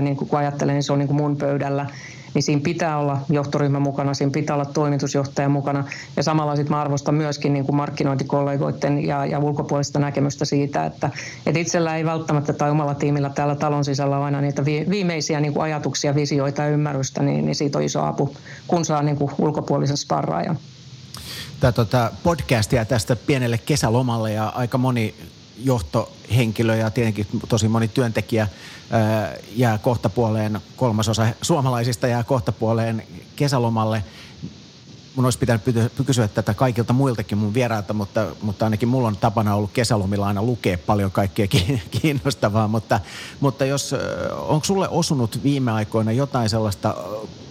niin 0.00 0.16
kuin 0.16 0.28
kun 0.28 0.38
ajattelen, 0.38 0.74
niin 0.74 0.82
se 0.82 0.92
on 0.92 0.98
niin 0.98 1.08
kuin 1.08 1.16
mun 1.16 1.36
pöydällä, 1.36 1.86
niin 2.34 2.42
siinä 2.42 2.60
pitää 2.64 2.98
olla 2.98 3.18
johtoryhmä 3.28 3.80
mukana, 3.80 4.14
siinä 4.14 4.30
pitää 4.30 4.56
olla 4.56 4.64
toimitusjohtaja 4.64 5.48
mukana. 5.48 5.84
Ja 6.16 6.22
samalla 6.22 6.56
sitten 6.56 6.76
mä 6.76 6.80
arvostan 6.80 7.14
myöskin 7.14 7.52
niin 7.52 7.64
kuin 7.64 7.76
markkinointikollegoiden 7.76 9.06
ja, 9.06 9.26
ja 9.26 9.38
ulkopuolista 9.38 9.98
näkemystä 9.98 10.44
siitä, 10.44 10.86
että, 10.86 11.10
että 11.46 11.60
itsellä 11.60 11.96
ei 11.96 12.04
välttämättä 12.04 12.52
tai 12.52 12.70
omalla 12.70 12.94
tiimillä 12.94 13.30
täällä 13.30 13.54
talon 13.54 13.84
sisällä 13.84 14.16
ole 14.16 14.24
aina 14.24 14.40
niitä 14.40 14.64
viimeisiä 14.64 15.40
niin 15.40 15.52
kuin 15.52 15.62
ajatuksia, 15.62 16.14
visioita 16.14 16.62
ja 16.62 16.68
ymmärrystä, 16.68 17.22
niin, 17.22 17.44
niin 17.44 17.54
siitä 17.54 17.78
on 17.78 17.84
iso 17.84 18.04
apu, 18.04 18.36
kun 18.66 18.84
saa 18.84 19.02
niin 19.02 19.16
kuin 19.16 19.30
ulkopuolisen 19.38 19.96
sparraajan 19.96 20.58
tätä 21.60 21.72
tota 21.72 22.10
podcastia 22.22 22.84
tästä 22.84 23.16
pienelle 23.16 23.58
kesälomalle 23.58 24.32
ja 24.32 24.48
aika 24.48 24.78
moni 24.78 25.14
johtohenkilö 25.58 26.76
ja 26.76 26.90
tietenkin 26.90 27.26
tosi 27.48 27.68
moni 27.68 27.88
työntekijä 27.88 28.48
ää, 28.90 29.34
jää 29.56 29.78
kohtapuoleen, 29.78 30.60
kolmasosa 30.76 31.26
suomalaisista 31.42 32.06
jää 32.06 32.24
kohtapuoleen 32.24 33.02
kesälomalle. 33.36 34.04
Mun 35.14 35.24
olisi 35.24 35.38
pitänyt 35.38 35.62
kysyä 36.06 36.28
tätä 36.28 36.54
kaikilta 36.54 36.92
muiltakin 36.92 37.38
mun 37.38 37.54
vierailta, 37.54 37.92
mutta, 37.92 38.26
mutta 38.42 38.66
ainakin 38.66 38.88
mulla 38.88 39.08
on 39.08 39.16
tapana 39.16 39.54
ollut 39.54 39.72
kesälomilla 39.72 40.26
aina 40.26 40.42
lukea 40.42 40.78
paljon 40.78 41.10
kaikkea 41.10 41.46
kiinnostavaa. 42.02 42.68
Mutta, 42.68 43.00
mutta 43.40 43.64
jos, 43.64 43.94
onko 44.32 44.64
sulle 44.64 44.88
osunut 44.88 45.42
viime 45.42 45.72
aikoina 45.72 46.12
jotain 46.12 46.48
sellaista 46.48 46.94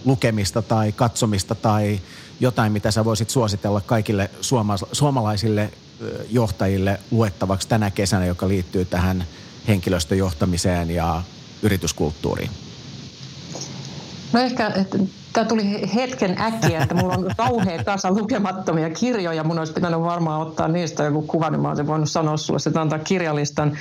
lukemista 0.04 0.62
tai 0.62 0.92
katsomista 0.92 1.54
tai 1.54 2.00
jotain, 2.40 2.72
mitä 2.72 2.90
sä 2.90 3.04
voisit 3.04 3.30
suositella 3.30 3.80
kaikille 3.80 4.30
suoma- 4.40 4.88
suomalaisille 4.92 5.70
johtajille 6.30 7.00
luettavaksi 7.10 7.68
tänä 7.68 7.90
kesänä, 7.90 8.26
joka 8.26 8.48
liittyy 8.48 8.84
tähän 8.84 9.24
henkilöstöjohtamiseen 9.68 10.90
ja 10.90 11.22
yrityskulttuuriin? 11.62 12.50
No 14.32 14.40
ehkä, 14.40 14.66
että 14.66 14.98
tämä 15.32 15.44
tuli 15.44 15.94
hetken 15.94 16.40
äkkiä, 16.40 16.82
että 16.82 16.94
mulla 16.94 17.14
on 17.14 17.30
kauhean 17.36 17.84
kasa 17.84 18.10
lukemattomia 18.10 18.90
kirjoja. 18.90 19.44
Mun 19.44 19.58
olisi 19.58 19.72
pitänyt 19.72 20.00
varmaan 20.00 20.40
ottaa 20.40 20.68
niistä 20.68 21.04
joku 21.04 21.22
kuva, 21.22 21.50
niin 21.50 21.60
mä 21.60 21.68
olisin 21.68 21.86
voinut 21.86 22.10
sanoa 22.10 22.36
sulle, 22.36 22.60
että 22.66 22.80
antaa 22.80 22.98
kirjalistan. 22.98 23.78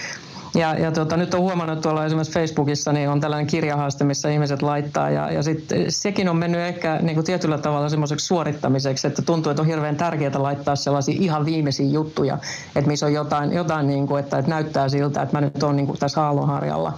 Ja, 0.56 0.80
ja 0.80 0.92
tuota, 0.92 1.18
nyt 1.18 1.34
on 1.34 1.42
huomannut 1.42 1.82
tuolla 1.82 2.06
esimerkiksi 2.06 2.34
Facebookissa, 2.34 2.94
niin 2.94 3.10
on 3.10 3.20
tällainen 3.20 3.48
kirjahaaste, 3.48 4.04
missä 4.04 4.30
ihmiset 4.30 4.62
laittaa. 4.62 5.10
Ja, 5.10 5.32
ja 5.32 5.44
sitten 5.44 5.86
sekin 5.92 6.30
on 6.30 6.38
mennyt 6.38 6.62
ehkä 6.62 7.00
niin 7.02 7.16
kuin 7.16 7.26
tietyllä 7.26 7.58
tavalla 7.58 7.90
semmoiseksi 7.90 8.26
suorittamiseksi, 8.26 9.08
että 9.08 9.22
tuntuu, 9.22 9.50
että 9.50 9.62
on 9.62 9.68
hirveän 9.68 9.96
tärkeää 9.96 10.44
laittaa 10.44 10.76
sellaisia 10.76 11.16
ihan 11.20 11.46
viimeisiä 11.46 11.86
juttuja, 11.86 12.38
että 12.76 12.88
missä 12.92 13.06
on 13.06 13.14
jotain, 13.14 13.54
jotain 13.54 13.88
niin 13.88 14.08
kuin, 14.08 14.20
että, 14.24 14.38
että 14.38 14.52
näyttää 14.52 14.90
siltä, 14.90 15.22
että 15.22 15.38
mä 15.38 15.42
nyt 15.42 15.64
olen 15.64 15.76
niin 15.76 15.98
tässä 16.00 16.24
aallonharjalla. 16.24 16.94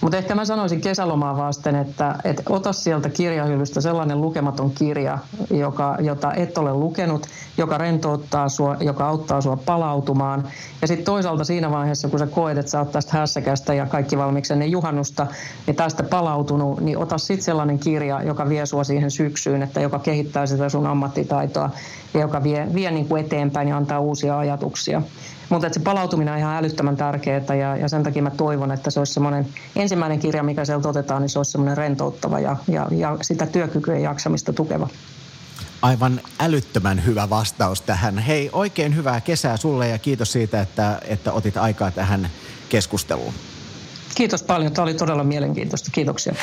Mutta 0.00 0.16
ehkä 0.16 0.34
mä 0.34 0.44
sanoisin 0.44 0.80
kesälomaa 0.80 1.36
vasten, 1.36 1.76
että, 1.76 2.14
että 2.24 2.42
ota 2.48 2.72
sieltä 2.72 3.08
kirjahyllystä 3.08 3.80
sellainen 3.80 4.20
lukematon 4.20 4.70
kirja, 4.70 5.18
joka, 5.50 5.96
jota 6.00 6.32
et 6.32 6.58
ole 6.58 6.74
lukenut, 6.74 7.26
joka 7.56 7.78
rentouttaa 7.78 8.48
sua, 8.48 8.76
joka 8.80 9.08
auttaa 9.08 9.40
sua 9.40 9.56
palautumaan. 9.56 10.48
Ja 10.82 10.88
sitten 10.88 11.04
toisaalta 11.04 11.44
siinä 11.44 11.70
vaiheessa, 11.70 12.08
kun 12.08 12.18
sä 12.18 12.26
koet, 12.26 12.58
että 12.58 12.70
sä 12.70 12.78
oot 12.78 12.92
tästä 12.92 13.18
hässäkästä 13.18 13.74
ja 13.74 13.86
kaikki 13.86 14.18
valmiiksi 14.18 14.52
ennen 14.52 14.70
juhannusta, 14.70 15.26
niin 15.66 15.76
tästä 15.76 16.02
palautunut, 16.02 16.80
niin 16.80 16.98
ota 16.98 17.18
sitten 17.18 17.44
sellainen 17.44 17.78
kirja, 17.78 18.22
joka 18.22 18.48
vie 18.48 18.66
sua 18.66 18.84
siihen 18.84 19.10
syksyyn, 19.10 19.62
että 19.62 19.80
joka 19.80 19.98
kehittää 19.98 20.46
sitä 20.46 20.68
sun 20.68 20.86
ammattitaitoa 20.86 21.70
ja 22.14 22.20
joka 22.20 22.42
vie, 22.42 22.68
vie 22.74 22.90
niin 22.90 23.08
kuin 23.08 23.24
eteenpäin 23.24 23.68
ja 23.68 23.76
antaa 23.76 24.00
uusia 24.00 24.38
ajatuksia. 24.38 25.02
Mutta 25.48 25.68
se 25.72 25.80
palautuminen 25.80 26.34
on 26.34 26.40
ihan 26.40 26.56
älyttömän 26.56 26.96
tärkeää 26.96 27.54
ja, 27.60 27.76
ja 27.76 27.88
sen 27.88 28.02
takia 28.02 28.22
mä 28.22 28.30
toivon, 28.30 28.72
että 28.72 28.90
se 28.90 29.00
olisi 29.00 29.12
semmoinen 29.12 29.46
ensimmäinen 29.76 30.18
kirja, 30.18 30.42
mikä 30.42 30.64
sieltä 30.64 30.88
otetaan, 30.88 31.22
niin 31.22 31.28
se 31.28 31.38
olisi 31.38 31.52
semmoinen 31.52 31.76
rentouttava 31.76 32.40
ja, 32.40 32.56
ja, 32.68 32.86
ja 32.90 33.16
sitä 33.22 33.46
työkykyä 33.46 33.94
ja 33.94 34.00
jaksamista 34.00 34.52
tukeva. 34.52 34.88
Aivan 35.82 36.20
älyttömän 36.40 37.04
hyvä 37.06 37.30
vastaus 37.30 37.82
tähän. 37.82 38.18
Hei, 38.18 38.50
oikein 38.52 38.96
hyvää 38.96 39.20
kesää 39.20 39.56
sulle 39.56 39.88
ja 39.88 39.98
kiitos 39.98 40.32
siitä, 40.32 40.60
että, 40.60 41.00
että 41.04 41.32
otit 41.32 41.56
aikaa 41.56 41.90
tähän 41.90 42.30
keskusteluun. 42.68 43.34
Kiitos 44.14 44.42
paljon. 44.42 44.72
Tämä 44.72 44.82
oli 44.82 44.94
todella 44.94 45.24
mielenkiintoista. 45.24 45.90
Kiitoksia. 45.92 46.34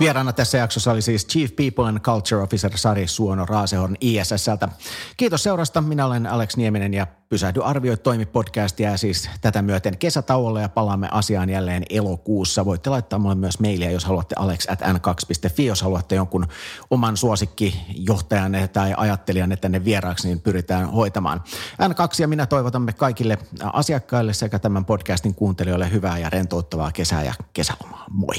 Vieraana 0.00 0.32
tässä 0.32 0.58
jaksossa 0.58 0.90
oli 0.90 1.02
siis 1.02 1.26
Chief 1.26 1.56
People 1.56 1.88
and 1.88 2.00
Culture 2.00 2.42
Officer 2.42 2.70
Sari 2.74 3.06
Suono 3.06 3.46
Raasehorn 3.46 3.96
ISSltä. 4.00 4.68
Kiitos 5.16 5.42
seurasta. 5.42 5.80
Minä 5.80 6.06
olen 6.06 6.26
Alex 6.26 6.56
Nieminen 6.56 6.94
ja 6.94 7.06
Pysähdy 7.28 7.60
arvioi 7.64 7.96
toimi 7.96 8.26
podcastia 8.26 8.96
siis 8.96 9.30
tätä 9.40 9.62
myöten 9.62 9.98
kesätauolle 9.98 10.62
ja 10.62 10.68
palaamme 10.68 11.08
asiaan 11.10 11.50
jälleen 11.50 11.82
elokuussa. 11.90 12.64
Voitte 12.64 12.90
laittaa 12.90 13.18
mulle 13.18 13.34
myös 13.34 13.60
mailia, 13.60 13.90
jos 13.90 14.04
haluatte 14.04 14.34
alex 14.38 14.66
at 14.70 14.80
n2.fi, 14.80 15.66
jos 15.66 15.82
haluatte 15.82 16.14
jonkun 16.14 16.46
oman 16.90 17.16
suosikkijohtajan 17.16 18.52
tai 18.72 18.94
ajattelijan 18.96 19.56
tänne 19.60 19.84
vieraaksi, 19.84 20.28
niin 20.28 20.40
pyritään 20.40 20.90
hoitamaan. 20.90 21.42
N2 21.82 22.22
ja 22.22 22.28
minä 22.28 22.46
toivotamme 22.46 22.92
kaikille 22.92 23.38
asiakkaille 23.72 24.32
sekä 24.32 24.58
tämän 24.58 24.84
podcastin 24.84 25.34
kuuntelijoille 25.34 25.90
hyvää 25.90 26.18
ja 26.18 26.30
rentouttavaa 26.30 26.92
kesää 26.92 27.24
ja 27.24 27.34
kesälomaa. 27.52 28.04
Moi! 28.10 28.36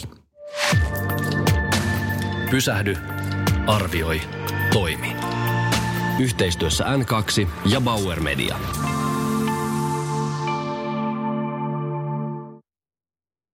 Pysähdy, 2.51 2.97
arvioi, 3.67 4.21
toimi. 4.73 5.15
Yhteistyössä 6.19 6.83
N2 6.83 7.47
ja 7.65 7.81
Bauer 7.81 8.19
Media. 8.19 8.55